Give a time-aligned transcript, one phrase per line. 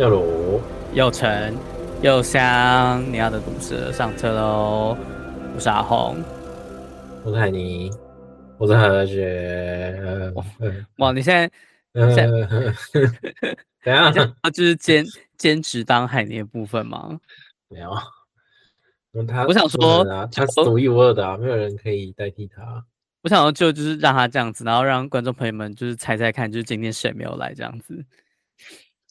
[0.00, 0.62] 又鲁
[0.94, 1.54] 又沉
[2.00, 4.96] 又香，你要的毒蛇上车喽！
[5.54, 6.16] 我是阿红，
[7.22, 7.90] 我是海尼，
[8.56, 10.32] 我是何雪。
[10.96, 11.34] 哇，你现
[11.92, 12.38] 在，现在
[13.84, 14.10] 怎样？
[14.42, 15.04] 他就是兼
[15.36, 17.20] 兼职当海尼的部分吗？
[17.68, 17.94] 没有，
[19.28, 22.82] 他我想说，他是独一无二的啊，没有人可以代替他。
[23.20, 28.02] 我想要，就就是让他这样子，然后让观众朋友们就是猜猜看，就是今天谁没有来这样子。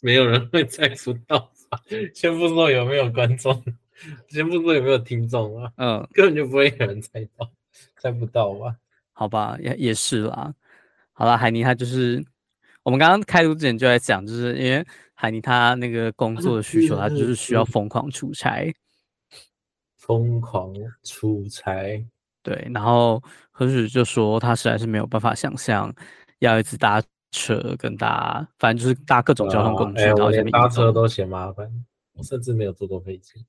[0.01, 1.51] 没有人会猜出到，
[2.15, 3.63] 先不说有没有观众，
[4.29, 7.51] 先不说有没有听众啊，嗯，根本就不会有人猜到，
[7.97, 8.75] 猜不到吧？
[9.13, 10.53] 好吧，也也是啦。
[11.11, 12.23] 好啦，海尼他就是
[12.83, 18.73] 我们刚刚开录之前就在讲，就是因为海尼他那个工作的需求，他就是需要疯狂出差，
[19.97, 20.73] 疯狂
[21.03, 22.01] 出差。
[22.41, 23.21] 对，然后
[23.51, 25.93] 何许就说他实在是没有办法想象
[26.39, 30.01] 要一直搭车跟搭，反正就是搭各种交通工具。
[30.01, 31.69] 然后连搭车都嫌麻烦，
[32.13, 33.45] 我甚至没有坐过飞机。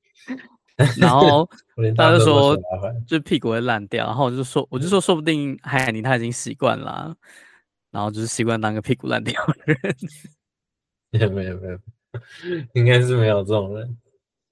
[0.98, 1.48] 然后
[1.96, 2.56] 他就说，
[3.06, 4.06] 就屁股会烂掉。
[4.06, 7.14] 然后我就说，我就说，说不定海宁他已经习惯了，
[7.90, 9.96] 然后就是习惯当个屁股烂掉的人。
[11.12, 11.78] 也没有没有，
[12.74, 13.98] 应该是没有这种人。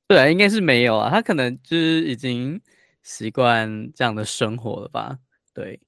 [0.07, 1.11] 对，应该是没有啊。
[1.11, 2.61] 他可能就是已经。
[3.01, 5.19] 习惯这样的生活了吧？
[5.55, 5.81] 对，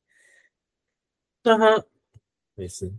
[1.42, 1.84] 但他
[2.54, 2.90] 没事，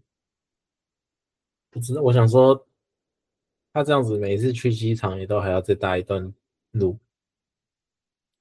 [1.72, 2.02] 不知道。
[2.04, 2.68] 我想说，
[3.74, 6.32] 他这样子每次去机场也都还要再搭一段
[6.72, 7.00] 路。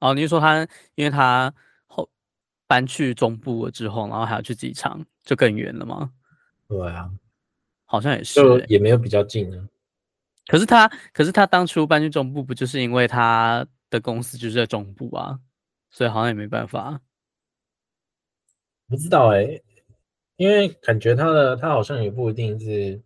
[0.01, 1.55] 哦，你是说他，因为他
[1.87, 2.11] 后
[2.67, 6.13] 搬去中部了之后，然后还要去机场，就更远了吗？
[6.69, 7.11] 对啊，
[7.87, 9.69] 好像也是、欸，也没有比较近啊。
[10.47, 15.39] 可是他，可是他当初搬去中部，不就是因为他的公司就是在中部啊？
[15.91, 17.01] 所以好像也没办法，
[18.89, 19.65] 不知道哎、欸，
[20.37, 23.03] 因为感觉他的他好像也不一定是，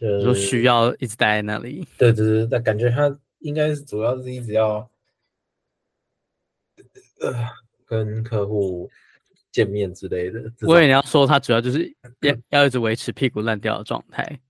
[0.00, 1.86] 就说需要一直待在那里。
[1.98, 4.88] 对对对，但感觉他应该是主要是一直要，
[7.20, 7.34] 呃，
[7.86, 8.90] 跟客户
[9.50, 10.40] 见面之类的。
[10.62, 14.40] 我以为你要说他主要就是 要要一直维持屁股烂掉的状态，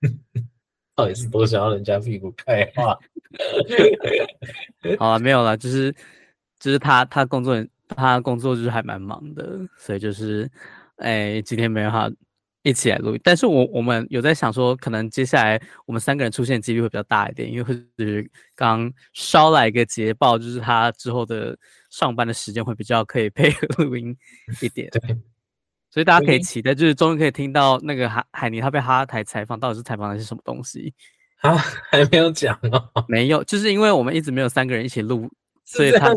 [0.96, 2.98] 到底是多想要人家屁股开花？
[4.98, 5.94] 好了，没有了，就是。
[6.62, 7.56] 就是他，他工作，
[7.88, 10.46] 他工作就是还蛮忙的，所以就是，
[10.96, 12.12] 哎，今天没办法
[12.62, 13.16] 一起来录。
[13.22, 21.56] 但是我我们有在想说，可能接下来我们三个人出现的几率会比较大一点，因为会是刚捎来一个捷报，就是他之后的
[21.90, 24.16] 上班的时间会比较可以配合录音
[24.60, 24.88] 一点。
[24.90, 25.16] 对，
[25.90, 30.92] 所以大家可以期待，就是终于可以听到那个海海尼他被哈台采访，到底是采访的是什么东西？
[31.40, 31.56] 啊，
[31.90, 35.30] 还没有讲哦，没有，就是因为我们一直没有三个人一起录。
[35.64, 36.08] 所以他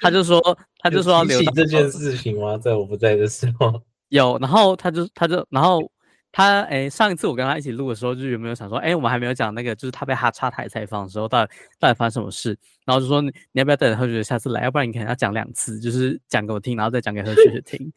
[0.00, 2.56] 他就说，他就说要留这件 事情吗？
[2.56, 5.90] 在我不在的时候有，然后他就他就然后
[6.32, 12.56] 他哎、欸，上一次我跟他一起录的时候，就有没有想说，哎、欸，我们还没有讲那个，就是他被他插台采访的时候，到底到底发生什么事？
[12.84, 17.92] 然后就说你你要不要等何雪下次来，要不然你可能要讲两次，就是讲给我听，然后再讲给何雪雪听。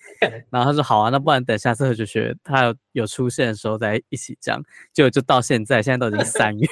[0.49, 4.63] 然后他说好啊，那不然等下次何雪雪他有有出现的时候再一起讲。
[4.93, 6.67] 结果就到现在，现在都已经三月。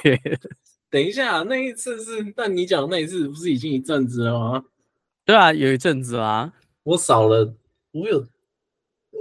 [0.90, 4.64] 等一下，那一次是，但你讲的那一次不是已经一阵子了吗？
[5.26, 6.50] 对啊，有一阵子啦。
[6.82, 7.54] 我少了，
[7.92, 8.24] 我有，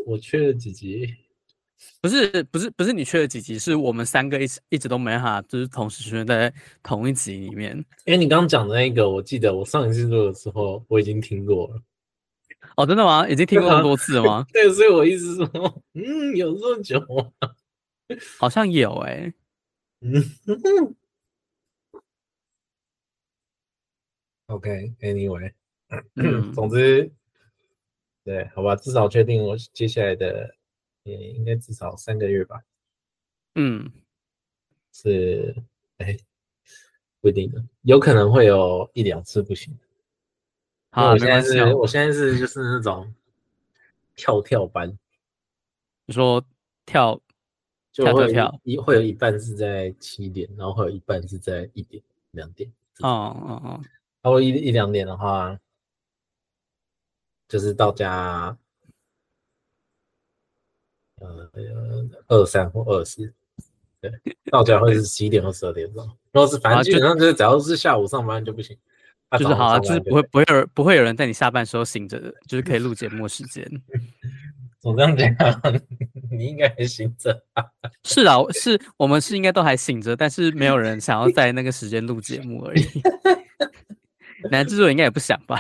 [0.07, 1.13] 我缺了几集。
[2.01, 6.51] 不是，不是，不是你缺了几集，是我们三个一直一直都没哈，就是同时出现在
[6.81, 7.75] 同一集里面。
[8.06, 11.81] 因为你刚刚讲的那个，我记得我上一次录的时候我已经听过了。
[12.78, 13.28] 哦，真的吗？
[13.28, 14.45] 已经听过很多次了吗？
[14.53, 17.50] 对，所以我意思是说，嗯，有这么久吗？
[18.39, 19.34] 好像有哎、欸。
[20.01, 20.95] 嗯。
[24.47, 25.51] OK，Anyway，、
[25.89, 27.12] okay, 嗯、总之，
[28.27, 30.53] 对，好吧，至少确定我接下来的
[31.03, 32.61] 也应该至少三个月吧。
[33.55, 33.89] 嗯，
[34.91, 35.55] 是，
[35.99, 36.17] 哎，
[37.21, 39.73] 不一定的，有可能会有一两次不行。
[40.91, 43.13] 好，我现在是，我现在是就是那种
[44.13, 45.00] 跳跳班。
[46.06, 46.44] 你说
[46.85, 47.18] 跳，
[47.94, 52.69] 就会跳，一会有一半是在七点，然后会有一半是在一点、两点。
[53.00, 53.81] 哦哦哦。
[54.21, 55.57] 超过一一两点的话，
[57.47, 58.57] 就是到家，
[61.21, 61.49] 呃，
[62.27, 63.33] 二三或二四，
[64.01, 64.11] 对，
[64.51, 66.05] 到家会是十一点或十二点钟。
[66.33, 68.77] 如果是反正基本上就是只要是下午上班就不行，
[69.39, 73.65] 就是好啊，就是不会不会有不会有人在你下班时候醒着的，就是可以录节目时间。
[74.79, 75.33] 总这样讲，
[76.31, 77.43] 你应该还醒着。
[78.03, 82.85] 是啊，是我们是应该都还醒着，但是没有人想要在那个时间录节目而已。
[84.51, 85.59] 男制作人应该也不想吧？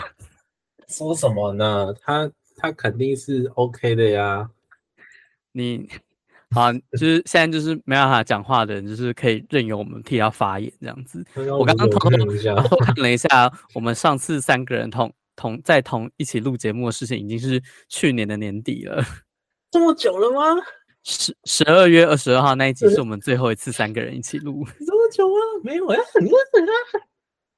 [0.87, 1.93] 说什么呢？
[2.01, 4.49] 他他肯定是 OK 的呀。
[5.51, 5.89] 你
[6.51, 11.25] 好，就是现在就是没办法讲话的人，就是可以任由我们替他发言这样子。
[11.35, 12.19] 我刚刚偷偷看
[12.95, 19.03] 了一下，我们上次三个人同同在同一起录节目的事情，已经是去年的年底了。
[19.69, 20.63] 这么久了吗？
[21.03, 24.65] 十十二月二十二号那一集是我们最后一次三个人一起录。
[24.79, 25.39] 这么久啊？
[25.63, 26.73] 没有呀，很多人啊。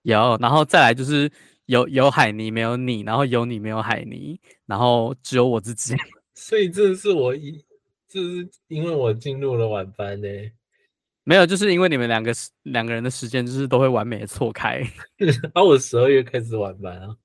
[0.01, 1.31] 有，然后再来就是
[1.69, 5.95] 有有海尼没有你，然后有你没有海尼，然后只有我自己。
[6.33, 7.63] 所以这是我一。
[8.07, 10.27] 这是因为我进入了晚班呢？
[11.23, 12.33] 没有，就是因为你们两个
[12.63, 14.81] 两个人的时间就是都会完美的错开。
[15.53, 17.15] 啊，我十二月开始晚班啊。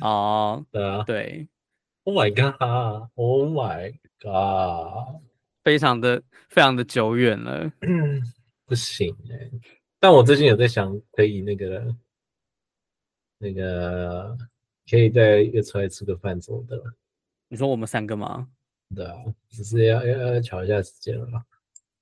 [0.00, 1.46] 哦，对啊，对。
[2.04, 5.20] Oh my god！Oh my god！
[5.62, 7.70] 非常的非常的久远了。
[8.64, 9.50] 不行哎，
[10.00, 11.94] 但我最近有在想，可以那个
[13.42, 14.36] 那个
[14.88, 16.80] 可以再约出来吃个饭什么的。
[17.48, 18.46] 你说我们三个吗？
[18.94, 19.16] 对啊，
[19.50, 21.42] 只是要要要瞧一下时间了。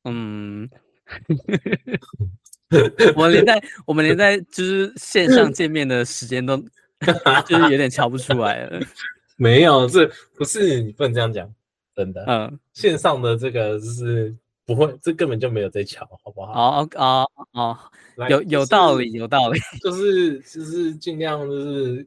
[0.05, 0.69] 嗯，
[3.17, 6.59] 我们连在我们连在就是线上见面的时间都
[7.47, 8.81] 就是有点瞧不出来了。
[9.37, 10.07] 没有，这
[10.37, 11.51] 不是你不能这样讲，
[11.97, 12.23] 真的。
[12.27, 14.37] 嗯，线上的这个就是
[14.75, 16.53] 不会，这根本就没有在瞧，好不好？
[16.53, 17.79] 哦哦哦，
[18.29, 22.07] 有有道理，有道理， 就是就是尽量就是。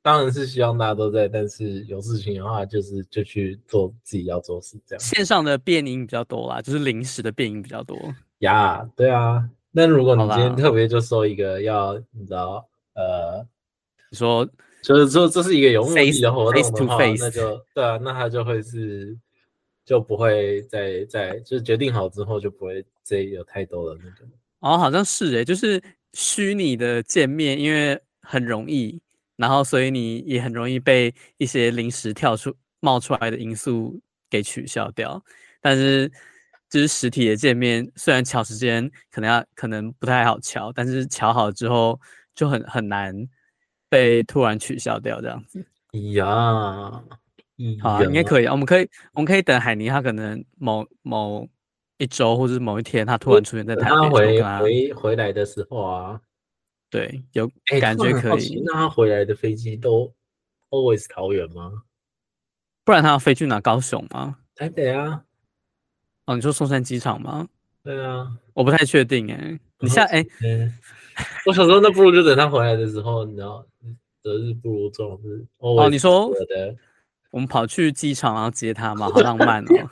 [0.00, 5.00] 当然是希望大家都在，但是有事情的话，就是就去做自己要做事，这样。
[5.00, 7.94] 线上的变音比较多啦，就是临时的变音比较多。
[8.38, 9.46] 呀，yeah, 对啊。
[9.70, 13.44] 那如果你今天特别就说一个要，你知道，呃，
[14.10, 14.48] 你说
[14.82, 19.14] 就是说这是一个有目的的活动的话 face to face，那就对啊，那他就会是
[19.88, 24.26] 就不会再再就是决定好之后就不会再有太多的那个。
[24.60, 25.82] 哦，好像是诶，就是
[26.12, 29.00] 虚拟的见面，因为很容易。
[29.36, 33.98] 然后，所以你也很容易被一些临时跳出冒出来的因素
[34.28, 35.24] 给取消掉。
[35.62, 36.06] 但是，
[36.68, 41.98] 就是实体的见面，虽然巧时间可能要可能不太好巧，但是巧好之后
[42.34, 43.14] 就很很难
[43.88, 45.64] 被突然取消掉这样子。
[46.12, 47.02] 呀，
[47.80, 48.46] 好啊，应该可以。
[48.46, 51.48] 我们可以我们可以等海尼，他可能某某
[51.98, 56.20] 一周或者是某一天，他突然出现在台湾，他回回回来的时候啊。
[56.90, 57.50] 对，有
[57.80, 58.56] 感觉可以。
[58.56, 60.12] 欸、那他回来的飞机都
[60.70, 61.82] always 桃园吗？
[62.84, 63.60] 不然他要飞去哪？
[63.60, 64.38] 高雄吗？
[64.54, 65.22] 台北啊。
[66.24, 67.46] 哦，你说松山机场吗？
[67.82, 69.58] 对啊，我不太确定哎。
[69.80, 70.24] 你下哎，
[71.46, 73.64] 我想说，那不如就等他回来的时候，你知道，
[74.22, 75.44] 择日不如撞日。
[75.58, 76.30] 哦，你说
[77.30, 79.08] 我们跑去机场然后接他嘛？
[79.08, 79.88] 好浪漫哦。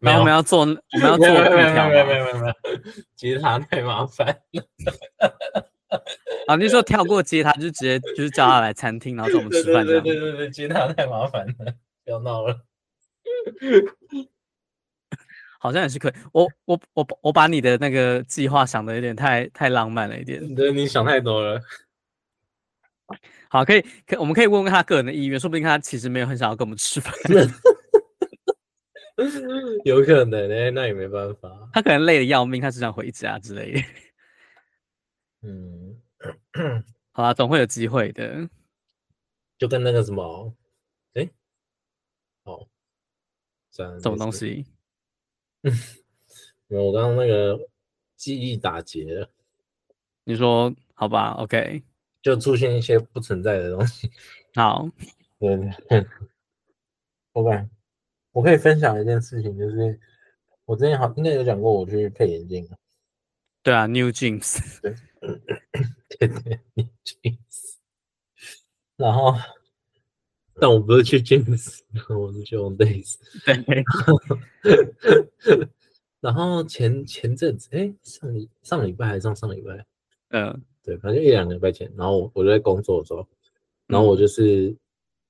[0.00, 1.26] 没有，我们要做，我们要做。
[1.26, 2.54] 没有没有没有没有没有，
[3.16, 4.62] 接他太麻烦了。
[6.46, 9.84] 啊，你说跳过接他，就直接就是叫他来餐厅，然后跟我们吃饭。
[9.84, 11.54] 对对对对，接他太麻烦了，
[12.04, 12.56] 不要闹了。
[15.58, 16.12] 好像也是可以。
[16.32, 20.54] 我我我我把你的那个计划想的有点太太浪漫了一点。
[20.54, 21.60] 对，你想太多了。
[23.50, 27.12] 好，可以，可我们可以问问他个人的意愿，说不定他其实没有很想要跟我们吃饭。
[29.84, 31.68] 有可能呢、欸，那也没办法。
[31.72, 33.80] 他可能累得要命，他只想回家之类的。
[35.42, 36.00] 嗯，
[37.12, 38.48] 好啦，总会有机会的。
[39.58, 40.54] 就跟那个什么，
[41.14, 41.30] 哎、欸，
[42.44, 42.68] 哦，
[43.72, 44.66] 什么东西？
[45.62, 45.72] 嗯，
[46.68, 47.58] 我刚刚那个
[48.14, 49.28] 记忆打结了。
[50.22, 51.82] 你说好吧？OK，
[52.22, 54.10] 就出现一些不存在的东西。
[54.54, 54.88] 好，
[55.38, 55.56] 对
[55.88, 56.06] 对
[57.32, 57.68] ，OK。
[58.32, 59.98] 我可以分享一件事情，就是
[60.64, 62.68] 我之前好应该有讲过，我去配眼镜。
[63.62, 64.80] 对啊，New Jeans。
[64.80, 64.94] 对，
[66.18, 67.76] 对对，New Jeans。
[68.96, 69.34] 然后，
[70.60, 73.16] 但我不是去 Jeans，我是去 Owndays。
[73.44, 73.84] 对。
[76.20, 79.86] 然后前前阵子，哎，上礼上礼拜还是上上礼拜？
[80.28, 81.92] 嗯，对，反正一两个礼拜前。
[81.96, 83.26] 然后我就在工作的时候，
[83.86, 84.76] 然后我就是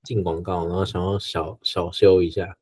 [0.03, 2.57] 进广告，然后想要小小修一下。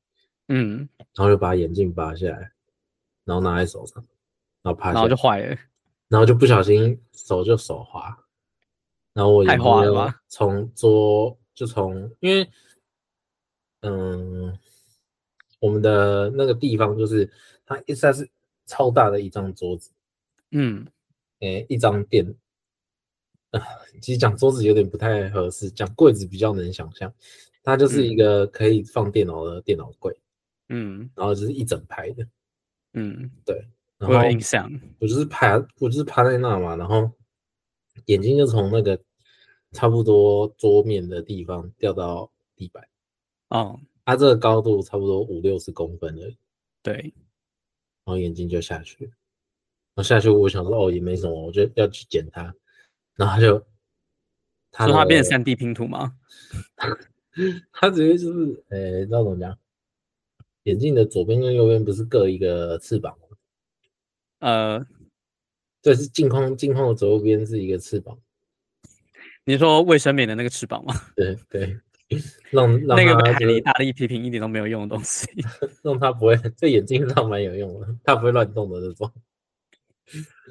[0.48, 2.52] 嗯，然后就把眼镜拔下来，
[3.24, 4.04] 然后拿在手上，
[4.62, 5.56] 然后趴下，然后就坏了，
[6.06, 8.16] 然后就不小心手就手滑，
[9.12, 12.48] 然后我眼镜从桌就从，因为
[13.80, 14.56] 嗯，
[15.58, 17.28] 我们的那个地方就是
[17.64, 18.30] 它一下是
[18.66, 19.90] 超大的一张桌子，
[20.52, 20.86] 嗯，
[21.40, 22.34] 诶，一张垫，
[23.50, 23.60] 啊，
[24.00, 27.12] 其实讲桌子有点不太合适，讲柜子比较能想象，
[27.62, 30.18] 它就是一个可以放电脑的电脑柜。
[30.68, 32.26] 嗯，然后就是一整排的，
[32.94, 37.08] 嗯，对，我有印象，我就是趴，我就是趴在那嘛，然后
[38.06, 39.00] 眼睛就从那个
[39.70, 42.84] 差不多桌面的地方掉到地板，
[43.50, 46.36] 哦，它这个高度差不多五六十公分而已，
[46.82, 46.94] 对，
[48.04, 49.12] 然后眼睛就下去，然
[49.96, 52.42] 后下去我想说哦也没什么，我就要去捡它，
[53.16, 53.66] 然后他就，
[54.70, 56.14] 他说他变成三 D 拼图吗？
[57.72, 59.58] 他直接就是，呃、欸，知道怎么讲？
[60.64, 63.36] 眼镜的左边跟右边不是各一个翅膀吗？
[64.40, 64.86] 呃，
[65.80, 68.18] 这是镜框，镜框的左右边是一个翅膀。
[69.44, 70.92] 你说卫生棉的那个翅膀吗？
[71.14, 71.78] 对对，
[72.50, 75.28] 让让那个海尼大力批评一点都没有用的东西，
[75.82, 79.10] 让它不会在眼镜上蛮有用的，它不会乱动的那种。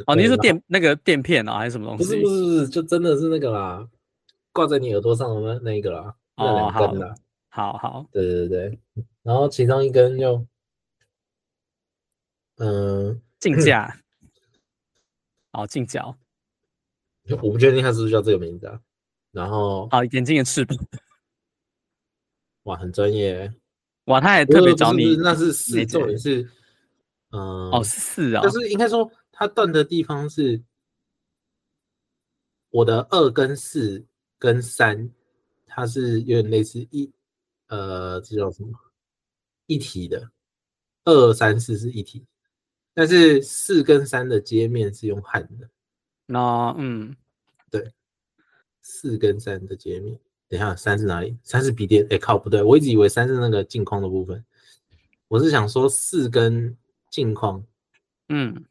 [0.07, 2.03] 哦，你是说垫那个垫片啊，还是什么东西？
[2.03, 3.87] 不是不是不是，就真的是那个啦，
[4.51, 7.15] 挂在你耳朵上的那那一个啦，那两根的。
[7.49, 8.79] 好好，对对对，
[9.23, 10.45] 然后其中一根就，
[12.57, 13.97] 嗯，镜架，
[15.53, 16.17] 哦，镜脚。
[17.29, 18.77] 我不确定它是不是叫这个名字啊，
[19.31, 20.77] 然后啊，眼睛的翅膀，
[22.63, 23.49] 哇，很专业，
[24.05, 26.43] 哇，他还特别找你，那是四，重点是，
[27.31, 30.63] 嗯，哦，四啊，就是应该说他断的地方是，
[32.69, 34.05] 我的二跟四
[34.39, 35.11] 跟三，
[35.67, 37.11] 它是有点类似一，
[37.67, 38.71] 呃，这叫什么？
[39.65, 40.31] 一体的，
[41.03, 42.25] 二三四是一体，
[42.93, 45.69] 但是四跟三的接面是用焊的。
[46.27, 47.13] 那嗯，
[47.69, 47.91] 对，
[48.81, 51.37] 四跟三的接面，等一下三是哪里？
[51.43, 54.45] 三是笔电，哎靠，不对，我一直以为三是那个镜框的部分，
[55.27, 56.77] 我是想说四跟
[57.09, 57.61] 镜框，
[58.29, 58.65] 嗯，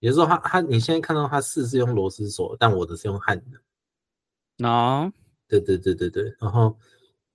[0.00, 4.68] 也就是说它它你现在看到它四是用螺丝锁，但我的是用焊的。
[4.68, 5.12] 哦，
[5.46, 6.78] 对对对对对，然后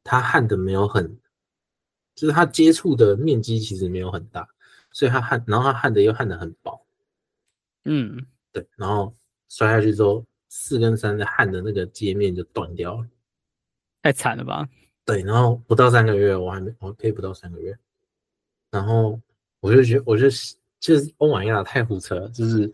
[0.04, 1.20] 它焊的没有很，
[2.16, 4.48] 就是它接触的面积其实没有很大，
[4.92, 6.86] 所以它焊，然后它焊的又焊的很薄，
[7.86, 9.16] 嗯，对，然后。
[9.50, 13.08] 摔下去之后，四跟三的焊的那个界面就断掉了，
[14.02, 14.68] 太惨了吧？
[15.06, 17.78] 对，然后不到三个月，我还没，我可以不到三个月，
[18.72, 19.22] 然后
[19.60, 20.28] 我就觉得，我就
[20.84, 22.70] 就是欧玛亚太胡扯了，就是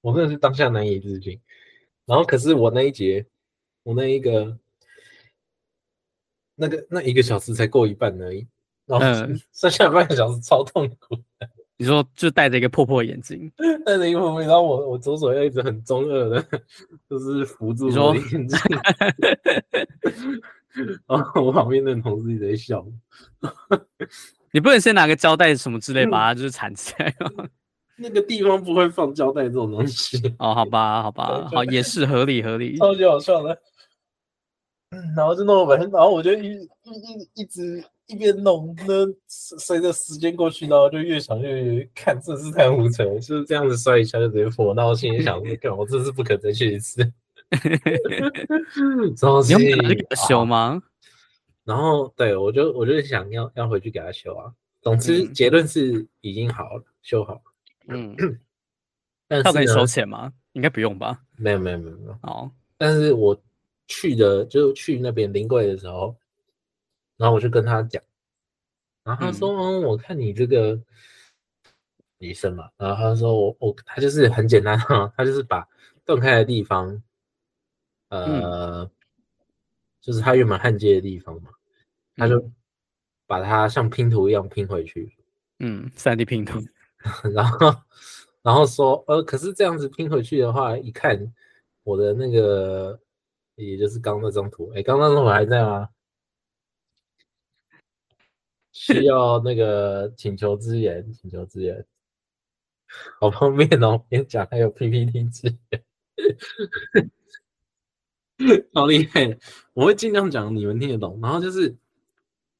[0.00, 1.38] 我真的是当下难以置信。
[2.06, 3.26] 然后可是我那一节，
[3.82, 4.58] 我那一个
[6.54, 8.46] 那个那一个小时才过一半而已，
[8.86, 9.04] 然后
[9.52, 11.50] 剩下半个小时超痛苦的。
[11.76, 13.52] 你说就戴着一个破破眼镜，
[13.84, 16.42] 戴着一个破破，然后我我左手又一直很中二的，
[17.10, 18.58] 就是扶住我的眼镜，
[21.06, 22.86] 然后我旁边的同事一直在笑。
[24.56, 27.44] 你不能先拿个胶带什么之类把它就是缠起来吗？
[28.00, 30.16] 那个地方不会放胶带这种东西。
[30.38, 33.52] 哦，好吧，好吧，好，也是合理合理，超级好笑的。
[34.92, 36.62] 嗯，然后就弄完，然后我就一一
[37.34, 37.84] 一一直。
[38.08, 44.72] 一边弄，那随着时间过去，然后就越想越看，这是太胡扯，就是这样子摔一下就直接破。
[44.72, 47.02] 那我心里想说，干，我这是不可再去一次。
[49.20, 50.80] 东西你要给他修吗？
[51.66, 54.50] 然后对我就我就想要要回去给他修啊。
[54.80, 57.40] 总之结论是已经好了，修好了。
[57.88, 58.16] 嗯，
[59.28, 60.32] 但是他可以收钱吗？
[60.52, 61.22] 应该不用吧？
[61.36, 62.18] 没有没有没有没有。
[62.22, 63.38] 哦，但是我
[63.88, 66.16] 去的就去那边临柜的时候。
[67.18, 68.02] 然后我就跟他讲，
[69.02, 70.78] 然后他说：“嗯，我看你这个
[72.18, 75.66] 医生嘛。”然后他说：“我我他就是很简单哈，他就是把
[76.04, 77.02] 断开的地方，
[78.10, 78.90] 呃，嗯、
[80.06, 81.50] 就是它原本焊接的地方嘛，
[82.14, 82.48] 他就
[83.26, 85.12] 把它像拼图一样拼回去。
[85.58, 86.60] 嗯，3D 拼图。
[87.34, 87.74] 然后
[88.42, 91.20] 然后说：呃，可是这样子拼回去的话，一看
[91.82, 93.00] 我的那个，
[93.56, 95.88] 也就是刚那张图，哎，刚刚那张图还在吗？”
[98.70, 101.84] 需要 那个请求支援，请求支援，
[103.18, 104.00] 好方便哦！
[104.08, 105.84] 边讲还有 PPT 支援，
[108.74, 109.38] 好厉害！
[109.72, 111.18] 我会尽量讲你们听得懂。
[111.22, 111.74] 然后就是，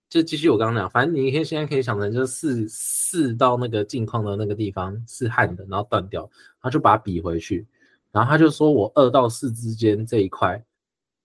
[0.08, 7.66] 就继续我刚刚讲，反正你可以现在可以想成，就是四四到那个镜框的那个地方是焊的，然后断掉，然后就把它比回去。
[8.10, 10.64] 然后他就说我二到四之间这一块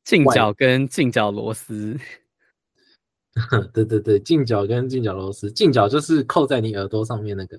[0.04, 1.98] 镜脚跟镜脚螺丝。
[3.72, 7.58] 对对对，镜角跟镜角螺丝，镜角就是扣在你耳朵上面那个，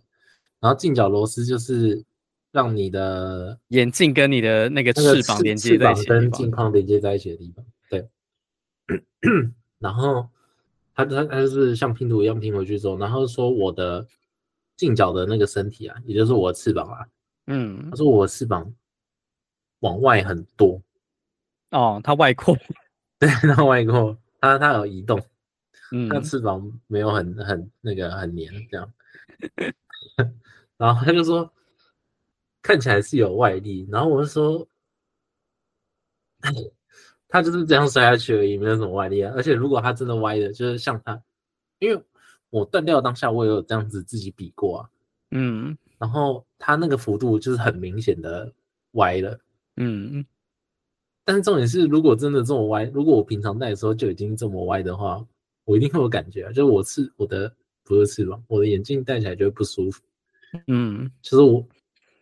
[0.61, 2.05] 然后镜角螺丝就是
[2.53, 7.65] 让你的眼镜跟你的那个翅膀连接在一起，跟镜框连接在一起的地方。
[7.91, 8.09] 对，
[9.79, 10.29] 然后
[10.95, 14.07] 他他他就是像拼图一样拼回去之后，然后说我的
[14.77, 17.07] 近角的那个身体啊，也就是我的翅膀啊，
[17.47, 18.73] 嗯，他说我的翅膀
[19.81, 20.81] 往外很多，
[21.71, 22.57] 哦，它外扩，
[23.19, 25.19] 对，它外扩，它它有移动。
[25.19, 25.27] 它
[25.95, 28.91] 嗯，翅膀没有很很那个很黏这样
[30.79, 31.53] 然后他就说
[32.63, 34.67] 看起来是有外力，然后我就说，
[37.29, 39.33] 他就是这样摔下去而已，没有什么外力啊。
[39.37, 41.21] 而且如果他真的歪的，就是像他，
[41.79, 42.03] 因为
[42.51, 44.89] 我断掉当下，我也有这样子自己比过啊。
[45.31, 48.53] 嗯，然后他那个幅度就是很明显的
[48.93, 49.39] 歪了。
[49.77, 50.25] 嗯，
[51.25, 55.27] 但是重点是，如果真的这么歪，如果我平常戴的时候就已经这么歪的话，
[55.65, 56.49] 我一定会有感觉啊。
[56.53, 57.51] 就是我是我的
[57.83, 60.03] 不是翅膀，我的眼镜戴起来就会不舒服。
[60.67, 61.67] 嗯，就是我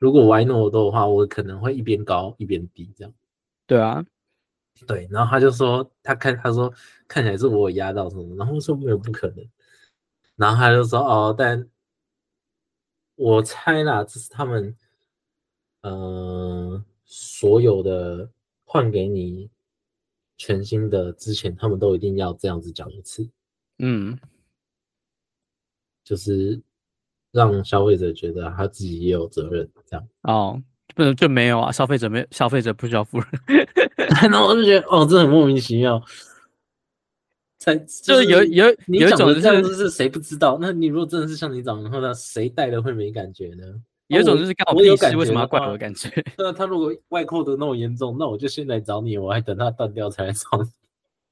[0.01, 3.15] 如果歪那么多的话，我可能会一边高一边低这样。
[3.69, 4.05] 对啊，
[4.89, 5.07] 对。
[5.09, 6.75] 然后他就说，他看他说
[7.07, 9.49] 看起来是我有压到什么，然后我说没有不可能。
[10.35, 11.71] 然后他就说哦，但
[13.15, 14.77] 我猜啦，这是他们
[15.83, 15.93] 嗯。
[16.73, 18.31] 呃所有的
[18.65, 19.51] 换给你
[20.37, 23.29] 全新的之前，他们都一定要这样子讲一次，
[23.79, 24.17] 嗯，
[26.05, 26.63] 就是
[27.33, 30.61] 让消费者觉得他自己也有责任，这样哦，
[30.95, 33.27] 不能就没有啊，消费者没消费者不需要负责，
[34.29, 36.03] 然后我就觉得哦，这很莫名其妙，
[37.59, 40.59] 才就是、就是有有有一种、就是、这样子是谁不知道？
[40.61, 43.65] 那你如果真的是像你讲的话，那谁戴了会没感觉呢？
[44.09, 46.11] 有一种就是干我屁事，为什么要怪我的感觉？
[46.37, 50.49] 那他如果外扩的那么严重，那我就先来找你，我还等他断掉才来找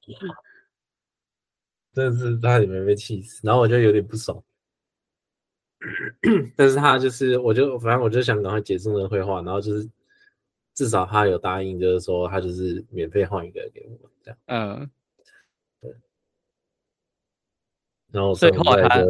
[0.07, 0.15] 你。
[1.93, 4.41] 真的是差点没被气死，然后我就有点不爽。
[6.55, 9.89] 但是他就是，我就反正我就想赶快结束那个会话，然后就是
[10.73, 14.37] 至少他有答应，就是说他就是免费换一个给我这样。
[14.47, 14.89] 嗯，
[15.81, 15.95] 对。
[18.11, 19.05] 然后所以后来他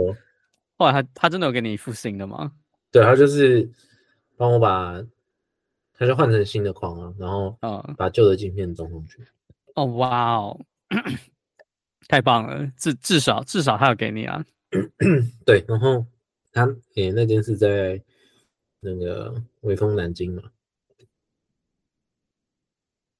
[0.77, 2.51] 后来他他真的有给你一副新的吗？
[2.91, 3.69] 对，他就是
[4.37, 5.03] 帮我把，
[5.93, 7.57] 他就换成新的框啊，然后
[7.97, 9.27] 把旧的镜片装上去。
[9.75, 10.59] 哦，哇哦，
[12.07, 12.65] 太棒了！
[12.77, 14.43] 至至少至少他有给你啊。
[15.45, 16.05] 对，然后
[16.51, 16.65] 他
[16.95, 18.01] 诶、欸，那间是在
[18.79, 20.43] 那个威风南京嘛，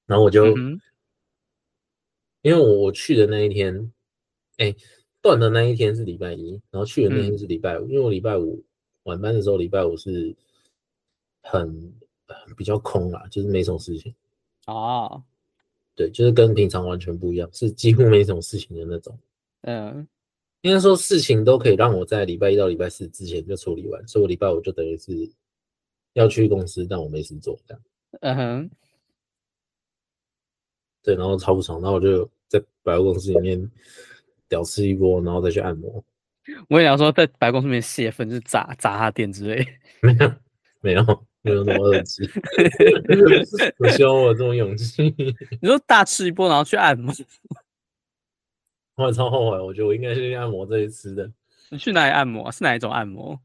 [0.06, 0.80] 然后我就、嗯、
[2.42, 3.92] 因为我我去的那一天，
[4.56, 4.76] 哎、欸，
[5.20, 8.64] 断的那一天是礼拜一，然后去的那天是礼拜五，嗯、因为我礼拜五。
[9.04, 10.36] 晚班的时候，礼拜五是
[11.42, 11.90] 很
[12.54, 14.14] 比较空啦，就是没什么事情
[14.66, 15.24] 哦。
[15.96, 19.18] 对，就是跟平常完全不一样，是几乎没什么事情的那种。
[19.62, 20.06] 嗯，
[20.62, 25.30] 应该说事情都可以让我在礼拜一到礼拜四之前就处理完，所以我礼拜五就等于是
[26.12, 27.82] 要去公司，但我没事做这样。
[28.20, 28.70] 嗯哼，
[31.02, 33.70] 对，然后超不爽，然后我就在百货公司里面
[34.48, 36.04] 屌吃一波，然后再去按摩。
[36.68, 39.64] 我跟你讲说，在白宫上面泄愤，就是砸砸他店之类。
[40.02, 40.34] 没有，
[40.80, 42.28] 没有，没有那么恶气。
[43.78, 45.14] 我希望我有这种勇气。
[45.60, 47.14] 你说大吃一波，然后去按摩，
[49.00, 49.60] 我也超后悔。
[49.60, 51.30] 我觉得我应该是去按摩这一次的。
[51.70, 52.50] 你去哪里按摩？
[52.52, 53.40] 是哪一种按摩？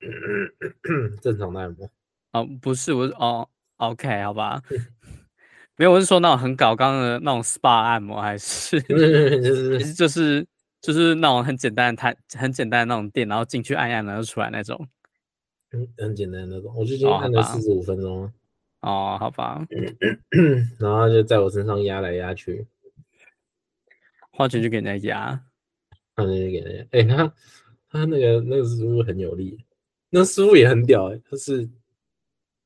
[1.20, 1.90] 正常的按摩。
[2.32, 4.62] 哦，不是，我是哦，OK，好吧。
[5.76, 10.46] 没有，我是说那种很搞刚的那种 SPA 按摩，还是 就是就是
[10.80, 14.88] 就是那种很简单的、很简单的那种店，然后进去按一按，然后出来那种。
[15.70, 18.30] 很很简单的那种，我就今天按了四十五分钟。
[18.80, 19.66] 哦，好吧。
[20.78, 22.66] 然后就在我身上压来压去，
[24.38, 25.44] 花钱就给人家压，
[26.14, 26.82] 花钱就给人家。
[26.92, 27.34] 哎、欸，他
[27.90, 29.64] 他那个那个师傅很有力，
[30.10, 31.68] 那师傅也很屌哎、欸，他是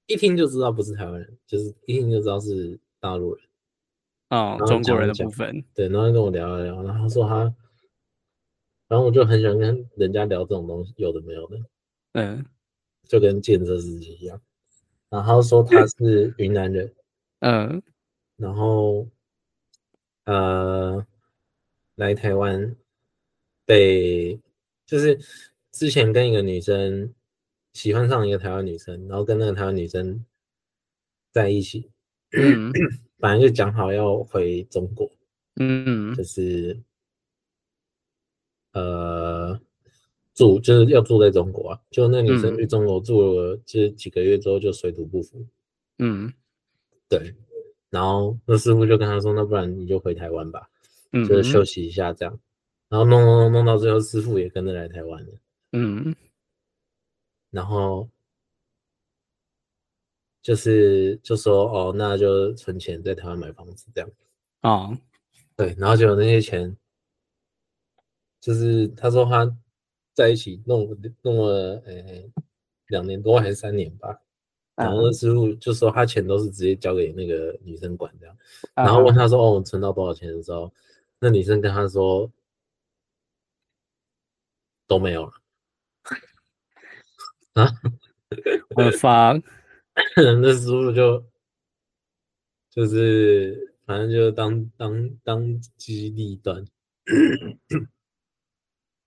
[0.07, 2.79] 一听就知道不是台湾人，就是一听就知道是。
[3.03, 3.45] 大陆人，
[4.29, 7.53] 哦，中国人的部分，对，然后跟我聊一聊，然后他说他，
[8.87, 11.59] 然后我就很喜欢跟人家聊这种东西，有的没有的，
[12.13, 12.47] 嗯，
[13.09, 14.41] 就跟建设司机一样，
[15.11, 16.95] 然后他说他是云南人，
[17.43, 17.83] 嗯，
[18.37, 19.09] 然后
[20.27, 21.05] 呃
[22.03, 22.77] 来台湾
[23.65, 24.39] 被
[24.87, 25.19] 就是
[25.71, 27.15] 之前跟一个女生
[27.73, 30.25] 喜欢上一个台湾女生，然后跟那个台湾女生
[31.31, 31.91] 在一起。
[32.35, 32.73] 嗯，
[33.19, 35.11] 本来就讲好要回中国，
[35.61, 36.81] 嗯，就是
[38.73, 39.61] 呃
[40.35, 45.47] 住就是要住在中国啊，就那女生去中国住了，就是几个月之后就水土不服，
[45.99, 46.33] 嗯，
[47.07, 47.35] 对，
[47.91, 50.82] 然后那师傅就跟他说，那不然你就回台湾吧，嗯，
[51.13, 52.41] 就是休息一下这样，
[52.89, 55.33] 然后弄弄弄弄到最后，师傅也跟着来台湾了，
[55.73, 56.15] 嗯，
[57.51, 58.09] 然后。
[60.45, 64.11] 就是就说哦，那就存钱在台湾买房子这样
[64.63, 64.91] 啊，
[65.55, 66.77] 对，然后就有那些钱，
[68.41, 69.57] 就是他说他
[70.15, 71.95] 在一起弄弄了呃
[72.89, 74.21] 两年多还是三年吧，
[74.75, 78.37] 然后那师傅就说他钱都是直接交给那个女生管这样，
[78.75, 80.75] 然后问他说哦，我存到多少钱的时候，
[81.25, 82.29] 那女生跟他说
[84.89, 85.33] 都没有了
[87.53, 87.71] 啊，
[88.71, 89.41] 我的房。
[90.17, 91.25] 那师傅就
[92.71, 96.65] 就是反正就当当当机立断，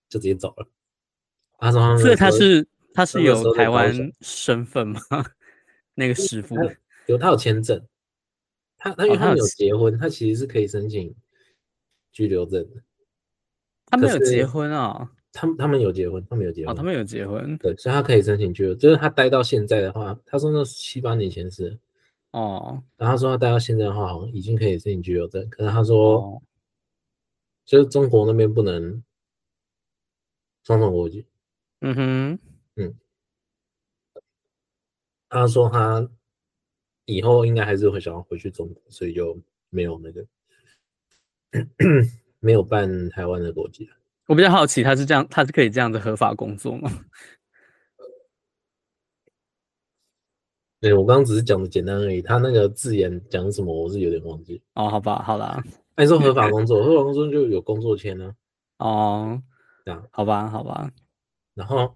[0.08, 0.66] 就直接走了。
[1.58, 5.02] 他说他，所以他是他是有台湾身份吗？
[5.96, 6.56] 那个师傅
[7.08, 7.86] 有，他有签证。
[8.78, 11.14] 他他因为他没有结婚，他其实是可以申请
[12.16, 12.66] 居留证。
[13.88, 15.12] 他没有结婚啊？
[15.34, 17.58] 他们他们有结婚，他们有结婚，哦，他们有结婚。
[17.58, 21.78] 对，所以他可以申请居留，就是他待到现在的话，他说那七八年前是
[22.32, 25.50] 哦，然后他说他待到现在的话，好像已经可以申请居留证。
[25.50, 26.42] 可是他说，哦、
[27.66, 29.04] 就是中国那边不能
[30.64, 31.26] 双重国籍。
[31.82, 32.40] 嗯哼，
[32.78, 32.96] 嗯，
[35.28, 36.10] 他说他
[37.04, 39.38] 以后应该还是会想要回去中国，所以就
[39.70, 40.26] 没有那个
[42.40, 43.90] 没有办台湾的国籍。
[44.28, 46.90] 我比较好奇，他是这样，他是可以这样子合法工作吗？
[50.82, 54.62] 对，我刚刚只是讲的简单而已，他那个字眼讲什么，我是有点忘记。
[54.74, 55.64] 哦，好吧，好啦，
[55.96, 58.36] 按说合法工作，合法工作就有工作签呢、
[58.78, 58.86] 啊。
[58.86, 59.42] 哦，
[59.84, 60.92] 这样，好吧，好吧。
[61.56, 61.96] 然后，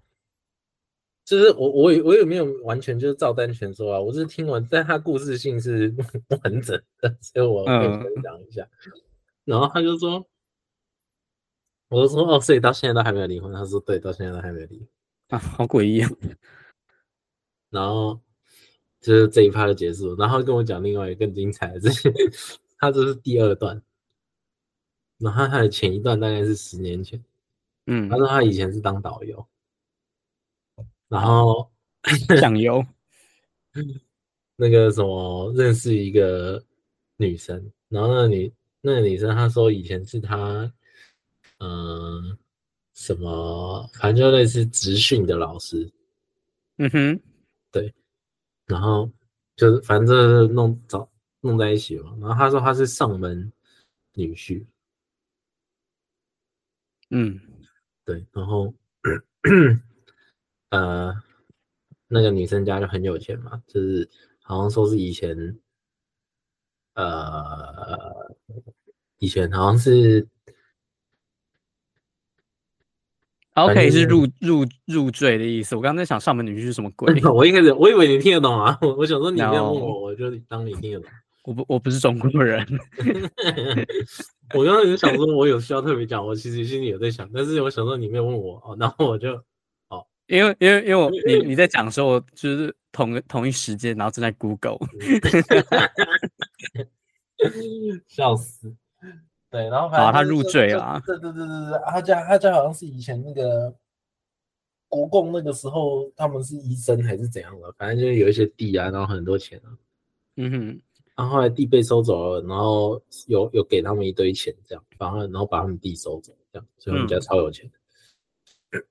[1.24, 5.94] 就是我我也我也没有完全就是照单全收啊，我是听完，但他故事性是
[6.42, 8.62] 完整的，所以我可以分享一下。
[8.86, 8.92] 嗯、
[9.50, 10.24] 然后他就说，
[11.88, 13.52] 我就说哦，所以到现在都还没有离婚。
[13.52, 14.88] 他说对，到现在都还没有离婚
[15.30, 16.08] 啊，好诡异啊。
[17.68, 18.20] 然后
[19.00, 22.12] 就是这一趴就结束，然后跟我讲另外一个更精彩的，这 些
[22.78, 23.82] 他这是第二段，
[25.18, 27.20] 然后他的前一段大概是十年前。
[27.86, 29.44] 嗯，他说他以前是当导游，
[31.08, 31.68] 然后
[32.40, 32.86] 酱油
[34.54, 36.64] 那个什么认识一个
[37.16, 40.72] 女生，然后那个女那个女生她说以前是她
[41.58, 42.38] 嗯、呃、
[42.94, 45.90] 什么，反正就类似职训的老师，
[46.78, 47.20] 嗯哼，
[47.70, 47.92] 对，
[48.66, 49.10] 然后
[49.56, 53.52] 就是反正就是弄找弄在一起嘛，然后她说她是上门
[54.14, 54.64] 女婿，
[57.10, 57.40] 嗯。
[58.02, 58.74] 对，然后，
[60.70, 61.14] 呃，
[62.08, 64.08] 那个女生家就很有钱嘛，就是
[64.42, 65.56] 好像说是以前，
[66.94, 68.34] 呃，
[69.18, 70.26] 以前好像是
[73.54, 75.76] ，OK，是入入入赘的意思。
[75.76, 77.12] 我刚刚在想上门女婿是什么鬼？
[77.32, 78.76] 我应该是，我以为你听得懂啊。
[78.82, 81.10] 我我想说你没有问我，我就当你听得懂。
[81.44, 82.66] 我不，我不是中国人。
[84.54, 89.32] 我刚刚就想说，我有需要特别讲，我其实心里有在想，但是我想说你没有问我哦，然后我就
[89.88, 94.76] 哦，因为因为因为我你你在讲的时候，我就是同同一时间，然后正在 Google，
[98.06, 98.74] 笑死。
[99.50, 103.74] 对，然后反正他入赘了，对对对对对，他家他家好像是以前那个
[104.88, 109.76] 国共那个时候，他们是医生还是怎样的，反正就是有一些地啊，然后很多钱啊，
[110.36, 110.82] 嗯哼。
[111.16, 117.70] 然后后来地被收走了，然后有有给他们一堆钱，这样，然后然后把他们地收走，这样，所以我们家超有钱。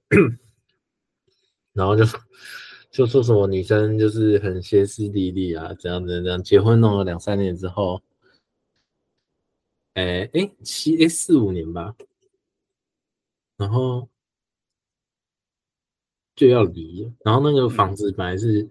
[0.09, 0.37] 嗯、
[1.73, 2.03] 然后就
[2.91, 8.01] 就说什么女生就是很歇斯底里啊，怎样子这样，结婚弄了两三年之后，
[9.93, 11.95] 哎哎七哎四五年吧，
[13.57, 14.09] 然后
[16.35, 18.69] 就要离，然后那个房子本来是。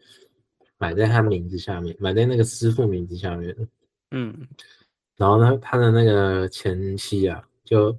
[0.81, 3.52] 买在他名字下面，买在那个师傅名字下面。
[4.12, 4.46] 嗯，
[5.16, 7.98] 然后呢，他的那个前妻啊，就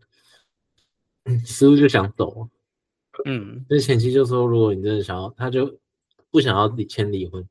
[1.45, 2.47] 师傅就想走。
[3.25, 5.77] 嗯，那前妻就说，如果你真的想要，他就
[6.31, 7.47] 不想要签离婚。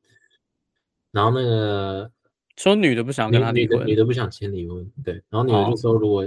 [1.11, 2.11] 然后那个
[2.55, 4.91] 说女的不想跟他离婚，女的不想签离婚。
[5.03, 6.25] 对，然后女的就说，如果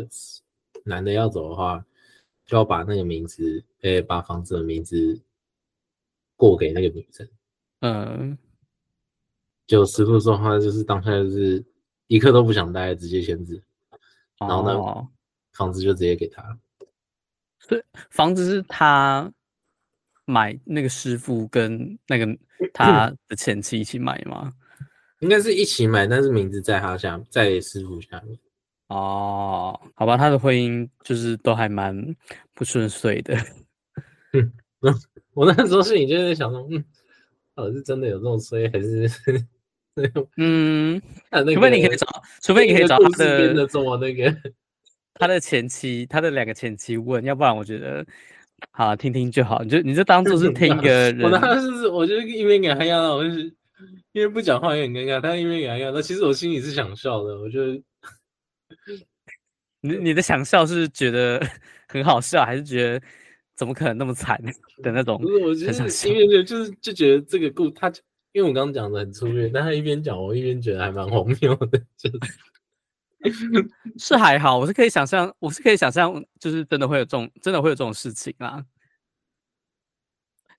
[0.84, 1.84] 男的要走的话，
[2.46, 5.20] 就要把那个名字，诶、欸，把房子的名字
[6.36, 7.28] 过给那个女生。
[7.80, 8.38] 嗯。
[9.64, 11.64] 就师傅说话，就是当下就是
[12.08, 13.62] 一刻都不想待，直接签字，
[14.38, 15.08] 然后呢，哦、
[15.52, 16.58] 房子就直接给他。
[17.68, 19.32] 对房子是他
[20.24, 22.26] 买，那个师傅跟那个
[22.72, 24.52] 他的前妻一起买吗？
[25.20, 28.38] 应该是一起买，但是名字在他下，在师傅下面。
[28.88, 31.96] 哦，好吧，他的婚姻就是都还蛮
[32.54, 33.36] 不顺遂的。
[34.32, 34.52] 嗯，
[35.34, 36.84] 我那时候心里就在想说，嗯。
[37.54, 39.06] 哦，是真的有这种衰，还是？
[40.38, 40.98] 嗯，
[41.54, 42.06] 除非你可以找，
[42.40, 44.34] 除非你可以找他的，的做那个
[45.14, 48.04] 他的前妻，他的两个前妻问，要不然我觉得，
[48.70, 51.20] 好听听就好，你就你就当做是听一个人。
[51.22, 53.42] 我当时 是，我就一边给他压到，我就是
[54.12, 57.82] 因为不讲话也很尴尬，他一边给他压到，其实我心里是想笑的，我觉得。
[59.80, 61.44] 你你的想笑是觉得
[61.88, 63.06] 很好笑，还是觉得？
[63.54, 64.42] 怎么可能那么惨
[64.82, 65.20] 的那种？
[65.20, 67.86] 不是，我就是因为就是就觉得这个故他，
[68.32, 72.18] 因为我刚刚讲的很粗略，但他一边讲我一边觉得还蛮荒谬的，就是
[73.98, 78.64] 是还好，我是可以想象，我是可以想象，就是真的会有这种，真的会有这种事情啊。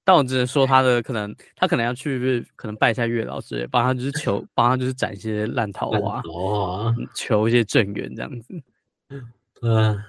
[0.05, 8.61] 但我只能说，他的可能，他可能要去，可能拜一下月老之类，帮他就是求，帮他就是斩一些烂桃花，哦，求一些正缘这样子。
[9.09, 10.03] 嗯、呃，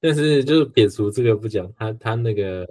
[0.00, 2.66] 但是就是撇除这个不讲，他他那个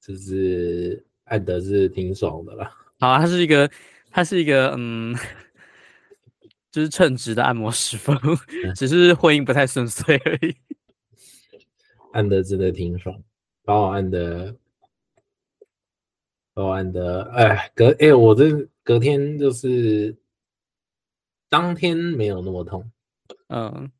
[0.00, 2.74] 就是按的是挺爽的啦。
[3.00, 3.70] 好啊，他是一个，
[4.10, 5.14] 他是一个，嗯，
[6.78, 8.12] 就是称职的按摩师傅，
[8.76, 10.54] 只是婚姻不太顺遂而已。
[12.14, 13.20] 按的真的挺爽。
[13.64, 14.54] 把我按的，
[16.54, 20.16] 把我按的，哎，隔哎，我这隔天就是
[21.48, 22.88] 当天没有那么痛，
[23.48, 23.90] 嗯，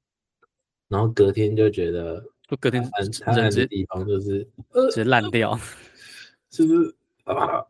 [0.87, 4.49] 然后隔天就觉得，就隔天按他按的地方就是
[4.93, 5.59] 直接烂掉，
[6.49, 7.67] 就是啊，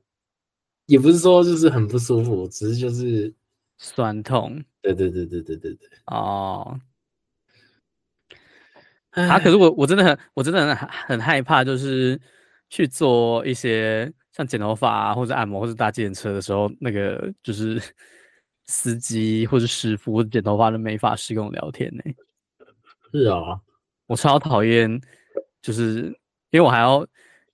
[0.85, 3.33] 也不是说就是很不舒服，只是就是
[3.79, 6.79] 酸痛，对对对对对对对，哦。
[9.13, 9.39] 啊！
[9.41, 12.21] 可是我我真的很我真的很很害怕，就是
[12.69, 17.83] 去做一些像剪头发啊，或者按摩，或者搭计程车的时候，那个就是
[18.67, 22.03] 司机或者师傅或者剪头发的美发师跟我聊天呢。
[23.11, 23.59] 是啊，
[24.07, 25.01] 我超讨厌，
[25.63, 26.03] 就是
[26.51, 27.05] 因为我还要，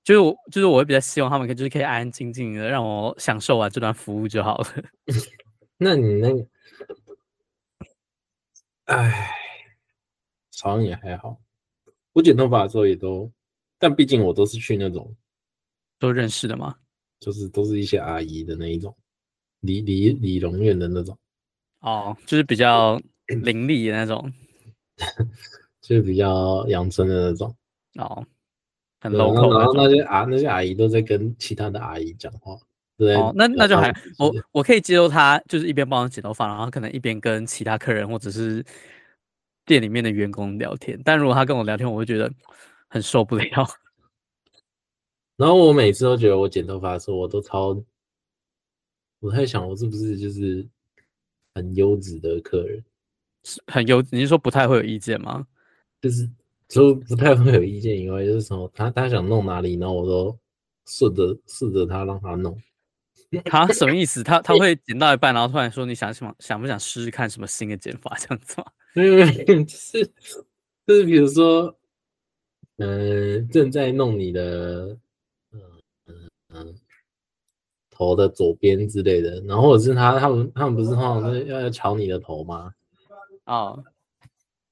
[0.03, 4.67] 就是我就是我会比较希望他们可以就是可以安安静静的让我享受完这段服务就好了。
[5.85, 6.29] 那你那，
[8.87, 9.31] 哎，
[10.63, 11.39] 好像也还好。
[12.15, 13.31] 我剪头发的时候也都，
[13.79, 15.15] 但毕竟我都是去那种
[15.99, 16.75] 都认识的嘛？
[17.21, 18.97] 就是都是一些阿姨的那一种，
[19.61, 21.19] 理理理容院的那种。
[21.81, 24.33] 哦，就是比较伶俐的那种，
[25.83, 27.55] 就是比较养生的那种。
[27.97, 28.27] 哦，
[29.01, 29.59] 很 local。
[29.59, 32.59] 然后那些阿那些阿姨都在跟其他的阿姨讲话。
[32.97, 33.15] 对。
[33.15, 38.65] 哦，那那就还我我可以接受他，就是一边帮我剪头发，然后可能一边跟其他客人或者是。
[39.67, 42.31] 店里面的员工聊天，但如果他跟我聊天，我会觉得
[42.87, 43.47] 很受不了。
[45.39, 47.83] 然后我每次都觉得我剪头发的时候，我都超，
[49.21, 50.69] 我在想我是不是就是
[51.55, 52.85] 很优质的客人，
[53.67, 55.47] 很优，你是说不太会有意见吗？
[56.03, 56.29] 就是
[56.69, 60.39] 就不太会有意见，以外就是说他他想弄哪里，然后我都
[60.85, 62.55] 顺着顺着他让他弄。
[63.47, 64.23] 他什么意思？
[64.23, 68.67] 他他会剪到一半，然后突然说你想想想不想试试看什么新的剪法这样子吗？
[68.95, 69.27] 没有没有，
[69.65, 70.05] 就是
[70.87, 71.77] 就是比如说，
[72.79, 74.97] 嗯、呃，正在弄你的，
[75.53, 75.61] 嗯
[76.07, 76.75] 嗯嗯，
[77.91, 82.73] 头的左边之类的，然后或者是他他们他们不是通常是要要瞧你的头吗？
[83.47, 83.85] 哦、哦、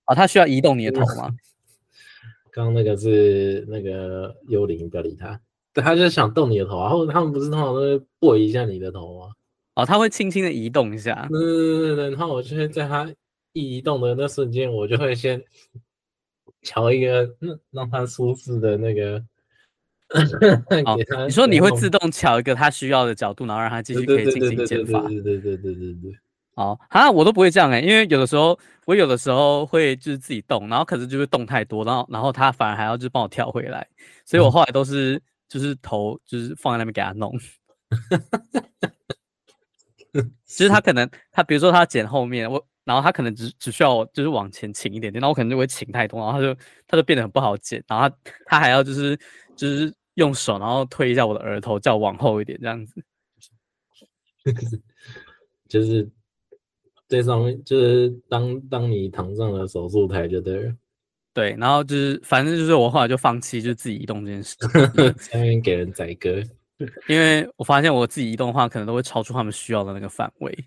[0.04, 1.30] 啊，他需要移动你的头吗？
[2.50, 5.40] 刚刚那个是那个幽灵，不要理他。
[5.74, 9.32] 对，他就是想动你的头啊，或者他们不是通常都会拨一下你的头吗？
[9.74, 11.26] 哦，他会轻轻的移动一下。
[11.30, 13.12] 对对对对，然后我就会在他。
[13.54, 15.38] 一移动的那瞬间，我就会先
[16.62, 17.28] 调一个
[17.70, 19.22] 让他舒适的那个。
[20.86, 25.02] 哦，你说你会自动调一个他需要的角度，然后让他继续可以进行剪发。
[25.02, 26.12] 对对对对对对。
[26.54, 33.86] 哦，啊，我都不会这样哎、欸，因为有的时候我有的时候会就是自己动，然后可是就会动太多，然后然后他反而还要就是帮我调回来，
[34.24, 35.20] 所以我后来都是
[35.52, 37.30] 就是头就是放在那边给他弄。
[40.46, 42.66] 其 实他可能他比如说他剪后面我。
[42.84, 49.16] 然后他可能只只需要就是往前倾一点点，然后我可能就会倾太多，然后他就他就变得很不好剪，然后他他还要就是
[49.54, 53.00] 就是用手然后推一下我的额头，叫我往后一点这样子，
[55.68, 56.10] 就是
[57.06, 60.74] 这上面就是当当你躺上了手术台就对了，
[61.34, 64.56] 对，然后就是反正就是我后来就放弃就自己移动这件事，
[65.18, 66.42] 下面给人宰割，
[67.08, 70.66] 因为我发现我自己移动的话，可能都会超出他们需要的那个范围。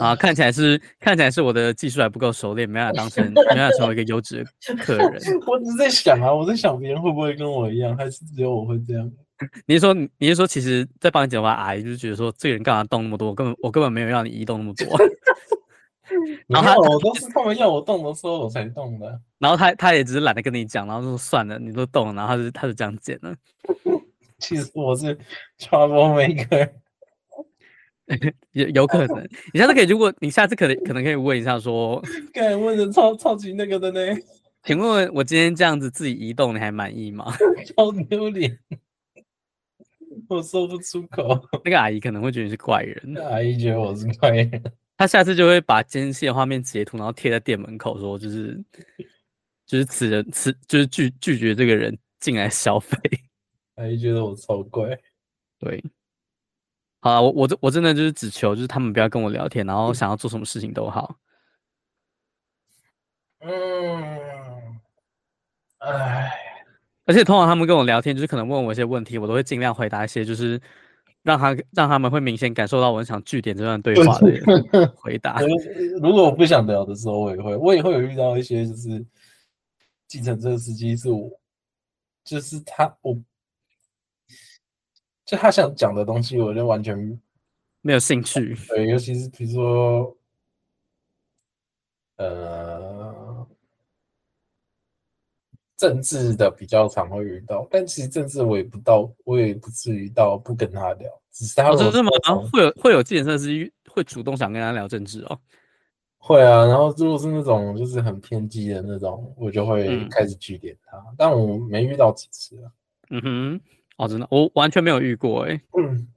[0.00, 4.44] 啊，看起来是看起来是我的技术还不够熟练，没办法当成没办法成为一个优质
[4.80, 5.22] 客人。
[5.46, 9.10] 我只是在想啊，我在想别人会不会跟我一样，还是只有我会这样？
[9.66, 13.28] 你是说你是说，其实，在帮你剪头发阿姨就是觉得说，这个人干嘛动那么多？
[13.28, 14.86] 我根本我根本没有让你移动那么多。
[16.48, 19.20] 然后他我都是他们要我动的时候我才动的。
[19.38, 23.34] 然后他他也只是懒得跟你讲，然后就说算了，你都动了，然后他就他就这样剪了。
[24.38, 25.18] 其实我是
[25.58, 26.70] troublemaker。
[28.50, 34.00] 有有可能，你下次可以，如果你下次可能可能可以问一下说，刚才问的超超级那个的呢？
[34.64, 37.32] 请问我今天这样子自己移动，你还满意吗？
[37.74, 38.58] 超丢脸，
[40.28, 41.40] 我说不出口。
[41.64, 44.62] 那个阿姨可能会觉得你是怪人，那阿姨觉得我是怪人，
[45.02, 48.56] 她下次就会把监视的画面截图，然后贴在店门口，说就是
[49.66, 52.96] 就是此人此就是拒拒绝这个人进来消费。
[53.74, 54.96] 阿姨觉得我超怪，
[55.58, 55.82] 对。
[57.00, 61.16] 好啊，我我我真的就是只求就是他们不要跟我聊天，然后想要做什么事情都好。
[63.40, 64.78] 嗯，
[65.78, 66.30] 哎，
[67.06, 70.62] 而且通常他们跟我聊天，就是可能问我一些问题，我都会尽量回答一些，就是
[71.22, 75.40] 让他让他们会明显感受到我很想据点这段对话的回答。
[76.00, 79.04] 如果我不想聊的时候，我也会，我也会有遇到一些就是
[80.06, 81.30] 计程车司机是我，
[82.24, 83.16] 就是他我。
[85.24, 87.18] 就他想讲的东西，我就完全
[87.80, 88.54] 没有兴趣。
[88.68, 90.16] 对，尤其是比如说，
[92.16, 93.14] 呃，
[95.82, 101.10] 政治的比较常会遇到，但其实政治我也不到，我也不至于到不跟他聊。
[101.32, 102.10] 只是他有这么
[102.52, 105.36] 会有会有计程车司机会主动想跟他聊政治哦？
[106.18, 110.96] 会啊，然后如果是那种就是很偏激的那种，我就会开始拒点他。
[110.98, 112.70] 嗯、但我没遇到几次啊。
[113.10, 113.60] 嗯哼。
[113.96, 115.60] 哦，真的，我完全没有遇过哎。
[115.76, 116.08] 嗯，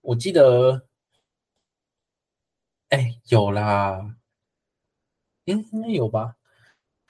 [0.00, 0.86] 我记得，
[2.90, 4.14] 哎，有啦，
[5.44, 6.36] 应该有吧？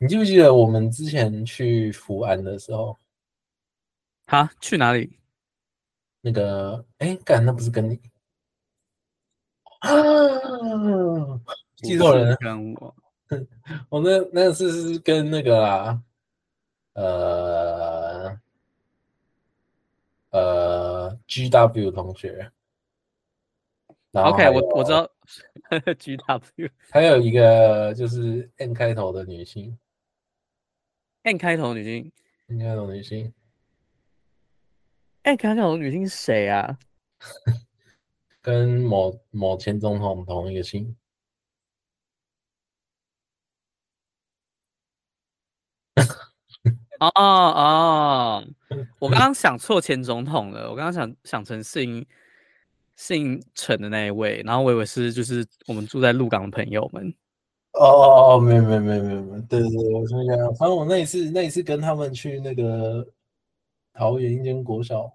[0.02, 2.96] 你记不记得我们之前去福安的时候？
[4.26, 5.18] 哈，去哪里？
[6.22, 8.00] 那个，哎，干，那不是跟你
[9.80, 9.90] 啊？
[11.76, 12.94] 记错人，跟我，
[13.90, 16.02] 我那那次是是跟那个啊，
[16.94, 18.40] 呃。
[20.32, 22.52] 呃，G W 同学
[24.12, 25.10] ，OK，我我知道，
[25.98, 29.76] G W，还有一个就是 N 开头的女性
[31.22, 32.12] ，N 开头女星
[32.48, 33.33] ，N 开头的女性
[35.22, 36.78] ，N 开头的女星是谁啊？
[38.42, 40.96] 跟某某前总统同一个姓。
[47.00, 48.46] 哦哦，
[48.98, 52.06] 我刚刚想错前总统了，我刚刚想想成姓
[52.96, 57.14] 姓陈的那一位，然后我以为是就是我们住在鹿港的朋友们。
[57.80, 63.06] 哦哦哦，没有没有没有没有没有，对对对，我想想，反正我那一次那一次跟他们去那个
[63.94, 65.10] 桃园一间国小，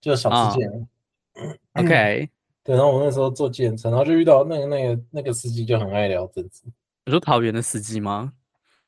[0.00, 0.68] 就小吃店。
[0.72, 2.28] 哦、OK，
[2.64, 6.64] 对，然后我那时候坐计程车，然后就遇到那个那个那个司机就很爱聊政治。
[7.04, 8.32] 你说桃园的司机吗？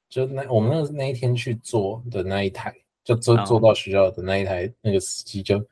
[0.09, 4.71] 就那我们那那一天去坐的那一台，就坐坐到学校的那一台，oh.
[4.81, 5.65] 那个司机就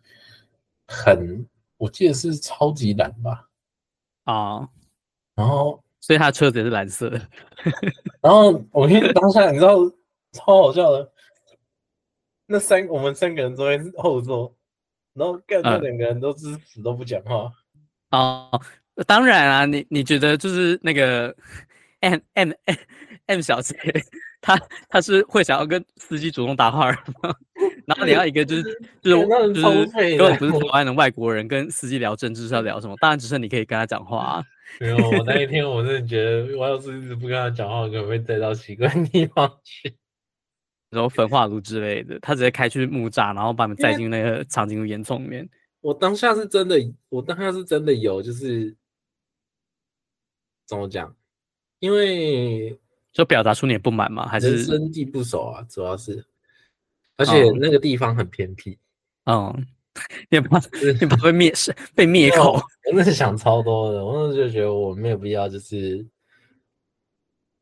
[0.87, 1.45] 很，
[1.77, 3.49] 我记得是超级懒吧？
[4.25, 4.69] 啊，oh.
[5.35, 7.21] 然后所以他的车子也是蓝色的。
[8.23, 9.77] 然后我跟你当下你知道
[10.31, 11.13] 超好笑的，
[12.47, 14.55] 那三我们三个人坐在后座，
[15.15, 17.51] 然后干那两个人都是死都不讲话。
[18.11, 18.63] 哦，oh.
[19.05, 21.35] 当然啊，你你觉得就是那个
[21.99, 22.77] M M M
[23.27, 23.77] M 小姐。
[24.47, 24.57] 他
[24.89, 27.35] 他是会想要跟司机主动搭话吗？
[27.85, 28.63] 然后你要一个就是
[29.03, 32.97] 就是就是根本不是台 湾的外国人跟司机聊政治是要聊什么？
[33.01, 34.45] 当然只是你可以跟他讲话啊。
[34.79, 39.93] 没有，我那一天我真的觉得，我要是一直不跟他讲话，可能会带到奇怪的地方去，
[40.91, 42.17] 然后焚化炉之类的。
[42.21, 45.49] 他直接开去木栅，然后把你们载进那个长颈鹿烟囱里面。
[45.81, 46.77] 我当下是真的，
[47.09, 48.77] 我当下是真的有，就是
[50.67, 51.13] 怎么讲？
[51.81, 52.79] 因为。
[53.17, 54.29] 就表达出你的不满吗？
[54.29, 55.63] 还是人生地不熟啊？
[55.71, 56.23] 主要是，
[57.17, 58.79] 而且那个地方很偏僻。
[59.25, 59.67] 嗯，
[60.29, 60.61] 你怕
[61.01, 62.53] 你怕被灭是 被灭口？
[62.53, 66.07] 我那是想超多的，我那时候就觉得我没有必要，就是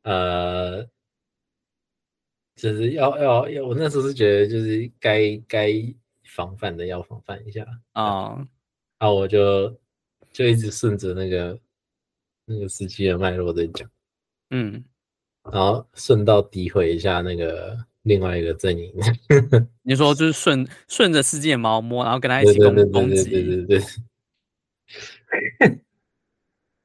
[0.02, 0.82] 呃，
[2.56, 5.70] 就是要要要，我那时候是觉得就是该该
[6.24, 8.44] 防范的要防范一下啊。
[8.98, 9.72] 啊，我就
[10.32, 11.56] 就一直顺着那个
[12.44, 13.88] 那个司机的脉络在讲，
[14.50, 14.84] 嗯。
[15.52, 18.92] 然后顺道诋毁一下那个另外一个阵营。
[19.82, 23.24] 你说就是顺顺着司机的毛摸，然后跟他一起攻攻击。
[23.24, 23.82] 对对对对。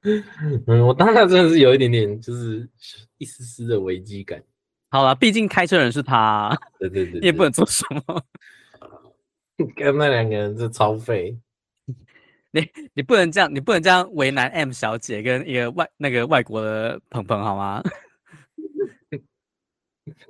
[0.67, 2.67] 嗯，我当下真的是有一点点，就是
[3.17, 4.41] 一丝丝的危机感。
[4.89, 6.57] 好了，毕竟开车人是他。
[6.79, 7.19] 对对对。
[7.19, 8.23] 你也不能做什么。
[9.75, 11.37] 跟那两个人是超废。
[12.51, 17.83] 你你不能这样，你不能这样为难 M 小姐跟一个外那个外国的鹏鹏好吗？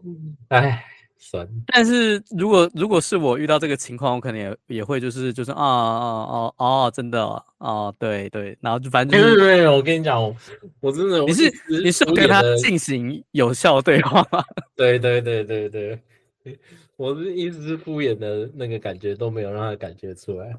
[0.50, 0.84] 哎，
[1.18, 1.48] 算。
[1.68, 7.24] 但是如果如果是我遇到这个情况，我可能也也会就是就是啊啊啊啊，真的
[7.58, 10.36] 哦，对对，然后就反正就是没有没有，我跟你讲，我
[10.80, 11.52] 我真的你是
[11.84, 14.44] 你是跟他进行有效对话吗？
[14.76, 16.00] 对对对对对，
[16.96, 20.56] 我是一直是敷衍的那个感觉都没有让他感觉出来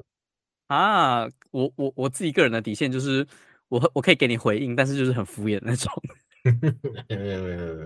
[0.68, 1.26] 啊。
[1.50, 3.26] 我我我自己个人的底线就是
[3.68, 5.90] 我我可以给你回应，但是就是很敷衍那种。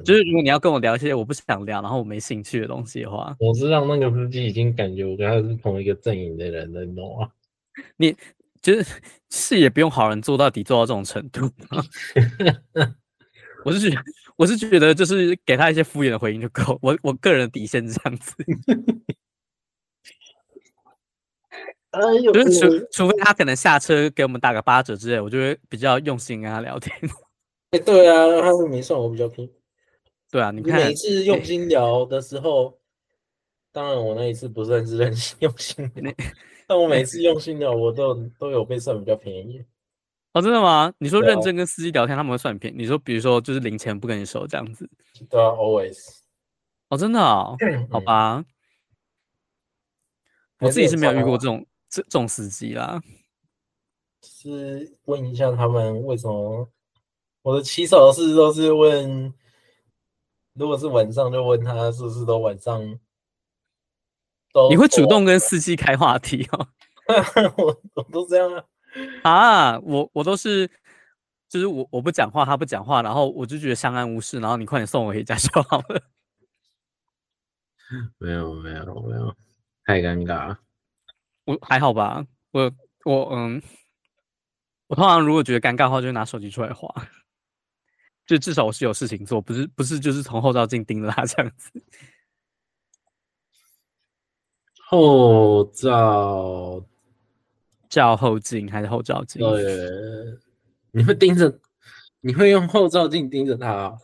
[0.04, 7.28] 就是如果你要跟我聊一些我不想聊，然后我没兴趣的东西的话，我是让那个司机已经感觉我跟他是同一个阵营的人了，你懂吗？
[7.96, 8.16] 你
[8.62, 8.86] 就是
[9.30, 11.50] 是也不用好人做到底做到这种程度。
[13.64, 14.02] 我是觉得，
[14.36, 16.78] 我是觉得，就是给他一些敷衍的回应就够。
[16.82, 18.34] 我我个人的底线是这样子。
[21.90, 26.94] 哎呦，就是除除非他可能下车给我们打个八折之类，我就会比较用心跟他聊天。
[27.74, 29.52] 哎，对啊，他是没算我比较拼。
[30.30, 32.74] 对啊，你看你每次用心聊的时候，欸、
[33.72, 36.12] 当然我那一次不算是认真 用心 聊，
[36.68, 39.64] 但我每次用心聊，我都都有被算比较便宜。
[40.34, 40.92] 哦，真的吗？
[40.98, 42.76] 你说认真跟司机聊天，他们会算便宜？
[42.76, 44.88] 你说，比如说就是零钱不跟你收这样子？
[45.28, 45.98] 对啊，always。
[46.90, 47.56] 哦，真的哦，
[47.90, 48.36] 好吧。
[48.36, 48.44] 嗯、
[50.60, 53.00] 我自己是没有遇过这种这这种司机啦。
[54.22, 56.68] 是问一下他们为什么？
[57.44, 59.32] 我的起手式都是问。
[60.54, 62.80] 如果是晚上，就问他是不是都晚上
[64.52, 64.70] 都。
[64.70, 66.68] 你会主动跟司机开话题哦？
[67.58, 68.64] 我我都这样啊。
[69.24, 70.70] 啊，我我都是，
[71.48, 76.02] 就是我我不讲话，他不讲话，然后我就觉得相安无事，然后你快点送我回家就好了。
[78.18, 79.36] 没有没有没有，
[79.84, 80.60] 太尴尬了。
[81.46, 82.72] 我还好吧，我
[83.04, 83.60] 我嗯，
[84.86, 86.88] 我通常如果觉得尴尬的话，就拿手机出来滑。
[88.26, 91.70] 就至少我是有事情做，不是不是就是从后照镜盯着他这样子。
[94.86, 96.84] 后照
[97.88, 99.40] 照后镜还是后照镜？
[99.40, 99.62] 对，
[100.92, 101.58] 你会盯着，
[102.20, 103.96] 你会用后照镜盯着他？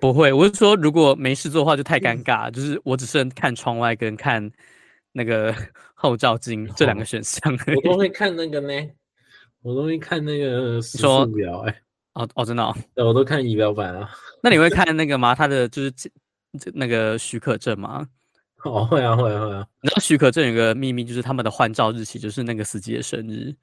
[0.00, 4.50] 不会，我是说如果没事做的话就太尴尬，就是我只是看窗外跟看
[5.12, 5.54] 那个
[5.94, 7.52] 后照镜这两个选项。
[7.76, 8.72] 我都会看那个呢，
[9.62, 11.82] 我都会看那个时速表哎。
[12.18, 14.10] 哦哦，真的哦，对，我都看仪表板啊。
[14.42, 15.36] 那你会看那个吗？
[15.36, 15.92] 他的就是
[16.74, 18.04] 那个许可证吗？
[18.64, 19.64] 哦，会啊，会啊，会啊。
[19.82, 23.54] 你知道许可证有个秘密，就是他们的换照日期就是那个司机的生日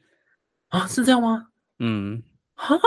[0.69, 0.87] 啊？
[0.87, 1.47] 是这样吗？
[1.79, 2.23] 嗯，
[2.55, 2.77] 哈，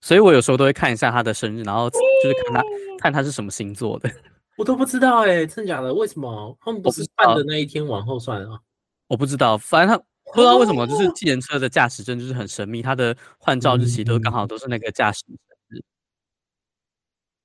[0.00, 1.98] 所以我有时候都会看一下他的生日，然后就
[2.28, 2.62] 是看他
[2.98, 4.10] 看他是什么星座的。
[4.56, 5.94] 我都不知道哎、欸，真的假的？
[5.94, 8.58] 为什么他们不是办的那一天往后算啊？
[9.06, 10.02] 我不知道，反正他。
[10.34, 15.24] 不知道为什么，就是计程车的驾驶证就是很神秘，它的换照日期都刚好都是那个驾驶
[15.68, 15.80] 日。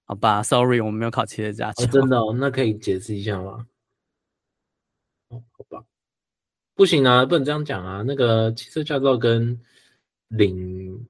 [0.05, 1.85] 好吧，Sorry，我们没有考汽车驾照。
[1.85, 3.65] 真的哦，那可以解释一下吗？
[5.29, 5.85] 哦，好吧，
[6.75, 8.03] 不行啊，不能这样讲啊。
[8.05, 9.57] 那个汽车驾照跟
[10.27, 11.07] 领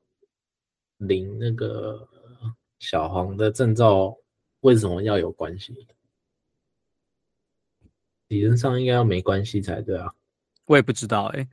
[0.97, 2.07] 领那个
[2.77, 4.15] 小黄的证照
[4.59, 5.87] 为什么要有关系？
[8.27, 10.13] 理论上应该要没关系才对啊。
[10.71, 11.45] 我也不知道哎、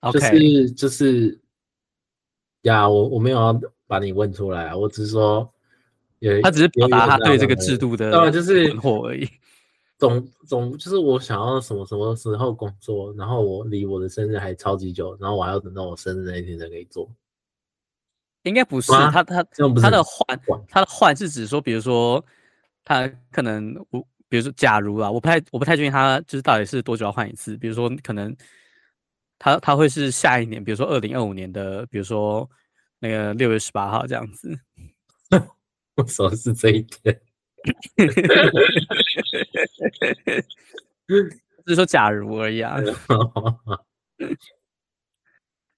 [0.00, 1.40] 欸，就是就是
[2.62, 5.48] 呀，我我没有要把你问出来啊，我只是说，
[6.42, 9.28] 他只是表达他对这个制度的对，就是困惑而已。
[9.96, 17.08] 总总就是我想要什么什么时候工作，然后我离我的生日还超级久，然后我还要等到我生日那一天才可以做。
[18.42, 22.24] 应该不是他他他的换他的换是指说，比如说
[22.84, 24.04] 他可能我。
[24.32, 27.54] 比如说，假如啊，我不太我不太确定他就是到底是多久要换一次。
[27.58, 28.34] 比如说，可能
[29.38, 32.48] 他他会是下一年，比如说二零二五年的，比如说
[32.98, 34.58] 那个六月十八号这样子。
[35.96, 37.20] 我说的是这一天，
[41.06, 41.14] 就
[41.66, 42.78] 是说假如而已啊。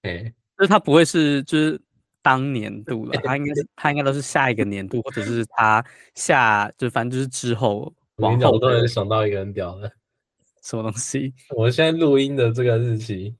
[0.02, 1.80] 哎，就是他不会是就是
[2.22, 5.84] 当年度了，他应该是他应该都是下一个年度，或者是他
[6.14, 7.92] 下就反正就是之后。
[8.16, 9.90] 我跟你讲，我突然想到一个很屌的，
[10.62, 11.34] 什么东西？
[11.56, 13.34] 我现在录音的这个日期，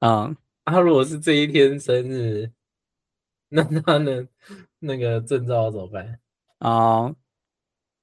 [0.00, 2.50] 嗯，他如果是这一天生日，
[3.48, 4.26] 那他的
[4.78, 6.18] 那个证照要怎么办？
[6.60, 7.14] 哦，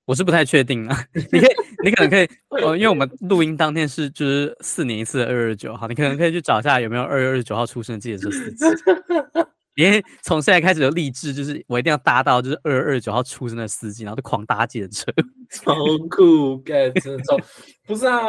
[0.05, 1.05] 我是不太确定啊。
[1.13, 9.83] 你可以，你可能可以，呃，因为我们录音当天是就是四年一次的二月二十九号，你可能可以去找一下有没有二月二十九号出生的计程车司机。
[9.83, 15.11] 因 为从现在开始就立志，就是我一定要搭到就是二月二十九号出生的司机，然后就狂搭计程车，
[15.51, 15.73] 超
[16.09, 17.37] 酷，干真的超
[17.85, 18.21] 不是啊？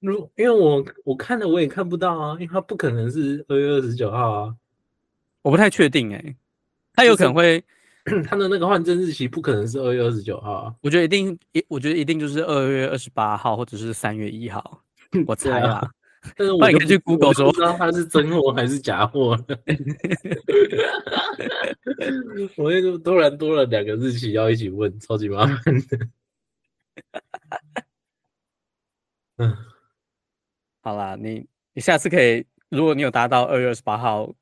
[0.00, 4.54] 如因为我我看了我也看不到啊，因为他不可能是二月二十九号啊，
[5.42, 6.36] 我不太确定哎、欸，
[6.94, 7.62] 他有可能会
[8.26, 14.82] 他的那个换证日期不可能是二月二十九号啊，我觉得一定一我觉得一定就是二月二十八号或者是三月一号，
[15.24, 15.88] 我猜啦。
[16.36, 19.30] 但是我可以去 Google 说，不知道它是真货还是假货。
[22.56, 25.98] 我那个突然多了两个日期要一起问，超级麻烦的。
[29.38, 29.56] 嗯，
[30.82, 31.44] 好啦，你
[31.74, 34.32] 你下次可以，如果你有达到二月二十八号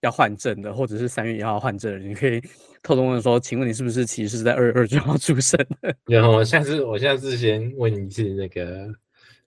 [0.00, 2.40] 要换证的，或者是三月一号换证的，你可以
[2.82, 5.96] 偷偷问说，请问你是不是其实是在二月二十九号出生的？
[6.04, 8.94] 然后下次我下次先问一次那个。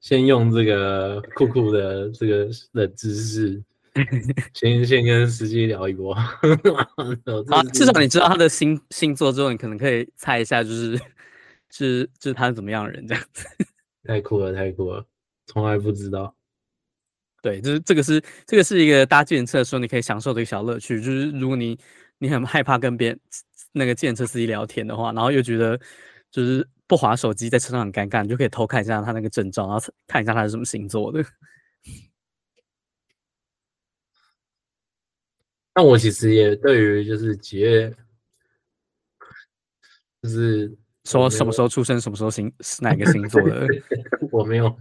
[0.04, 3.64] 先用这个酷酷的这个冷知识，
[4.54, 6.14] 先先跟司机聊一波。
[7.47, 11.06] 啊，至少你知道他的星星座之后，你可能可以猜一下，就是，就
[11.88, 13.47] 是就是他是怎么样的人这样子。
[14.06, 15.06] 太酷了，太酷了，
[15.47, 16.36] 从来不知道。
[17.41, 21.80] 对，就是这个是这个是一个搭计程车的时候你可以享受的一个小乐趣，就是如果你
[22.18, 23.20] 你很害怕跟别人
[23.72, 25.80] 那个计程车司机聊天的话，然后又觉得
[26.30, 31.24] 就是不滑手机在车上很尴尬，你就可以偷看一下他那个证照，然后看一下他是什么星座的。
[35.76, 37.96] 那我其实也对于就是几月，
[40.22, 43.68] 就是说什么时候出生，什么时候星是哪个星座的，
[44.32, 44.78] 我没有。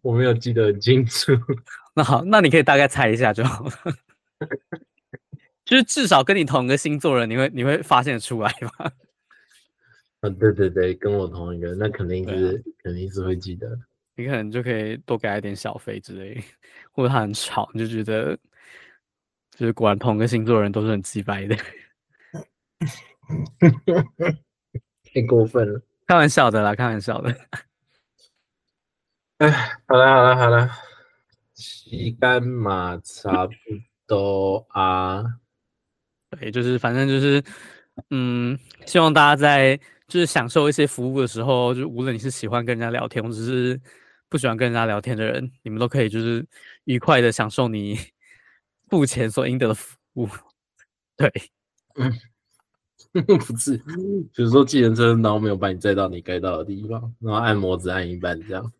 [0.00, 1.30] 我没有记得很清楚。
[1.94, 3.72] 那好，那你可以大概猜一下就好了。
[5.62, 8.90] 就是至少跟你同个星座人，你会你会发现出来吗？
[10.22, 13.68] 啊，对对对，跟我同一个，那肯定是、啊、肯定是会记得。
[14.14, 16.40] 你可能就可以多给他一点小费之类，
[16.92, 18.38] 或者他很吵，你就觉得
[19.50, 21.56] 就是果然同一个星座人都是很机掰的。
[25.12, 27.36] 太过分了，开玩笑的啦，开玩笑的。
[29.38, 29.50] 哎，
[29.88, 30.70] 好了好了好了，
[31.56, 33.52] 时间嘛差不
[34.06, 35.24] 多啊。
[36.30, 37.42] 对，就是反正就是，
[38.10, 39.80] 嗯，希望大家在
[40.12, 43.80] 就是享受一些服务的时候，就无论你是喜欢跟人家聊天，或者是
[44.28, 46.44] 不喜欢跟人家聊天的人，你们都可以就是
[46.84, 47.98] 愉快的享受你
[48.90, 50.28] 付钱所应得的服务。
[51.16, 51.32] 对，
[51.94, 52.12] 嗯，
[53.24, 53.78] 不是，
[54.34, 58.70] 比如说计程车然后没有把你载到你该到的地方，然后按摩只按一半这样。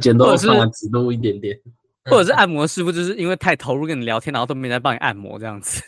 [0.00, 1.60] 剪刀上来只露一点点，
[2.04, 5.82] 或者是按摩师傅，就是因为太投入跟你聊天，然后都没人帮你按摩这样子。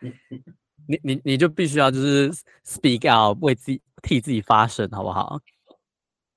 [0.88, 2.30] 你你你就必须要就是
[2.64, 5.38] speak out，为自己替自己发声，好不好？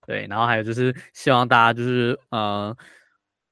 [0.06, 2.76] 对，然后还有就是希望大家就是呃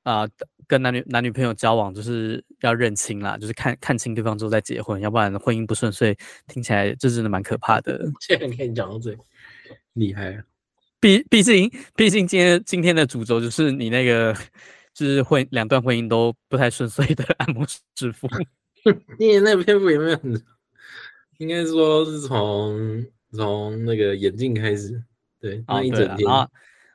[0.03, 0.29] 啊、呃，
[0.67, 8.05] 跟男女男女朋友交往就是要认清啦，就是看看清对方之后再结婚，要不然婚姻不顺遂，听起来这真的蛮可怕的。
[8.19, 9.17] 现在可以讲到最
[9.93, 10.43] 厉害啊！
[10.99, 14.35] 毕毕竟，毕竟今天今天的主轴就是你那个，
[14.93, 18.27] 就是婚两段婚姻都不太顺遂的按摩师傅。
[19.17, 20.33] 因为那篇幅有没有很，
[21.39, 25.01] 应该说是从从那个眼镜开始，
[25.39, 26.27] 对，那一整天。
[26.27, 26.47] 然后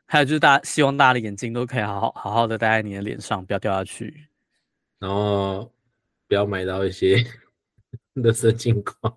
[0.07, 4.29] 还有就是大家希望大家的眼睛都可以好好好好的戴在你的脸上，不要掉下去。
[4.99, 5.73] 然后
[6.29, 7.17] 不要买到一些
[8.17, 9.17] 垃圾镜框。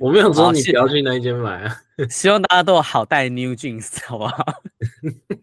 [0.00, 1.76] 我没有说你不要去那一间买啊，
[2.08, 4.62] 希望大家都有好戴 New Jeans 好不好？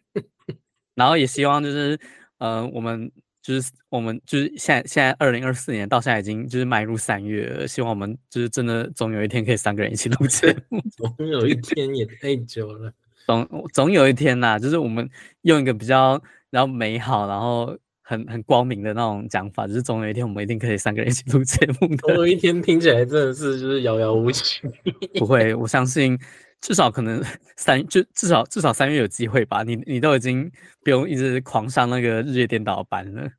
[0.96, 2.00] 然后也希望就是，
[2.40, 3.12] 呃，我们
[3.48, 12.92] 就是我们就是现在现在二零二四年到现在已经就是迈入三月了，希望我们就是真的总有一天可以三个人一起录 节目，总有一天也太久了，
[13.26, 15.10] 总总有一天呐、啊，就是我们
[15.44, 17.78] 用一个比较然后美好然后。
[18.10, 21.98] 很很光明的那种讲法，就是总有一天我们一定可以三个人一起录节目的。
[21.98, 24.62] 总有一天听起来真的是就是遥遥无期。
[25.20, 26.18] 不会，我相信
[26.62, 27.22] 至少可能
[27.58, 29.62] 三就至少至少三月有机会吧。
[29.62, 30.50] 你你都已经
[30.86, 33.30] 不用一直狂上那个日夜颠倒班了。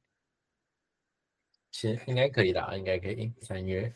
[1.71, 3.93] 其实应该可以的，应该可以三月。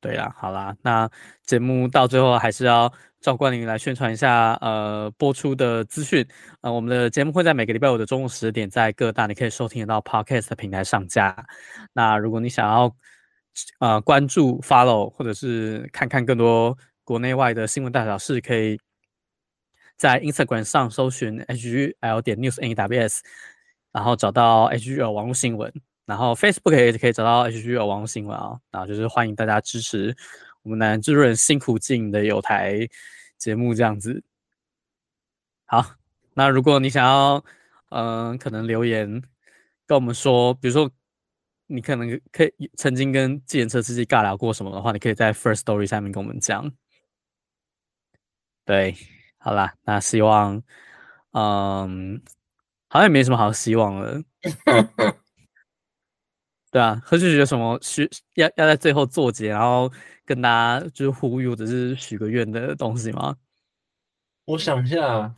[0.00, 1.10] 对啦，好啦，那
[1.44, 2.92] 节目到最后还是要。
[3.18, 6.24] 照惯例来宣传一下，呃，播出的资讯。
[6.60, 11.44] 呃，我们的节目会在每个礼拜五的中午十点，在各大你可以收听得到 Podcast 的平台上架。
[11.92, 12.94] 那如果你想要
[13.80, 18.78] 呃关注、follow 或者是看看更多国内外的新闻大小事，可以
[19.96, 23.20] 在 Instagram 上搜寻 HGL 点 News NEWS，
[23.90, 25.72] 然后找到 HGL 网络新闻，
[26.06, 28.58] 然后 Facebook 也可以找到 HGL 网络新闻啊。
[28.70, 30.16] 然后就是欢迎大家支持
[30.62, 32.88] 我们男之润辛苦经营的有台。
[33.38, 34.24] 节目这样子，
[35.66, 35.84] 好，
[36.32, 37.44] 那如果你想要，
[37.90, 39.22] 嗯、可能留言
[39.86, 40.90] 跟我们说，比如说
[41.66, 46.72] 你可能可以曾经跟计程车司机尬聊过什么的话，你可以在 First Story 下面跟我们讲。
[48.64, 48.96] 对，
[49.36, 50.62] 好啦，那希望，
[51.32, 52.22] 嗯，
[52.88, 54.22] 好像也没什么好希望了。
[56.76, 59.90] 对啊，何旭有什么许要要在最后作结，然后
[60.26, 63.34] 跟大家就是呼吁或者是许个愿的东西吗？
[64.44, 65.34] 我想一下，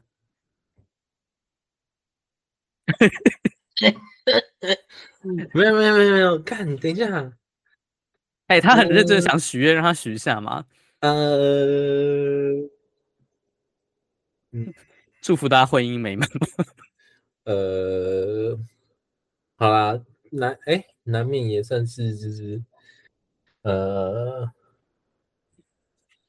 [5.55, 7.33] 没有没有没有没有，看，等一下，
[8.49, 10.67] 哎、欸，他很认真想许愿，让他许一下嘛。
[10.99, 12.51] 呃，
[14.51, 14.75] 嗯，
[15.21, 16.29] 祝福大家婚姻美满。
[17.47, 18.59] 呃，
[19.55, 20.01] 好啦。
[20.31, 22.63] 难哎、欸，难免也算是就是，
[23.63, 24.51] 呃，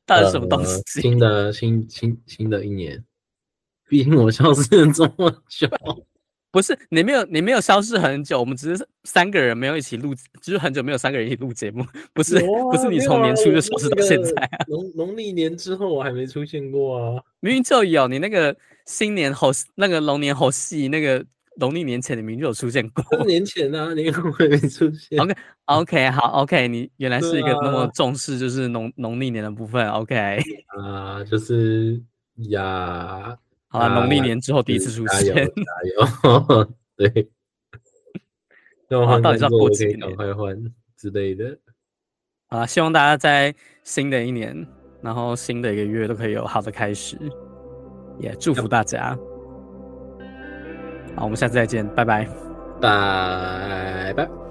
[0.05, 0.73] 到底什么东西？
[1.01, 3.03] 呃、新的新新新的一年，
[3.87, 5.67] 毕竟我消失了这么久。
[6.51, 11.85] 不是你没有你没有消失很久，我们只是三个人没有一起录，就是很久没有三个人一起录节目。
[12.11, 12.41] 不是、啊、
[12.71, 14.65] 不是你从年初就消失到现在啊？
[14.67, 21.23] 农农历年之后我还没出现过啊，明明就有你那个新年猴那个龙年猴戏那个
[21.59, 23.03] 农历年前你明明就有出现过。
[23.25, 25.19] 年前啊，年后还没出现。
[25.19, 25.35] OK
[25.65, 29.87] OK 好 OK，你原来是一个那么重视就是农农历年的部分。
[29.89, 30.39] OK
[30.77, 32.01] 啊，就是
[32.49, 33.37] 呀。
[33.71, 35.45] 好了，农历年之后第一次出现，加油！
[35.45, 37.29] 加 油对，
[38.89, 39.99] 那我到底是要过几年？
[39.99, 41.55] 赶快换之类的。
[42.47, 43.53] 啊，希望大家在
[43.83, 44.67] 新的一年，
[45.03, 47.15] 然后新的一个月都可以有好的开始，
[48.17, 49.15] 也祝福大家。
[51.15, 52.27] 好，我们下次再见，拜拜，
[52.81, 54.48] 拜拜。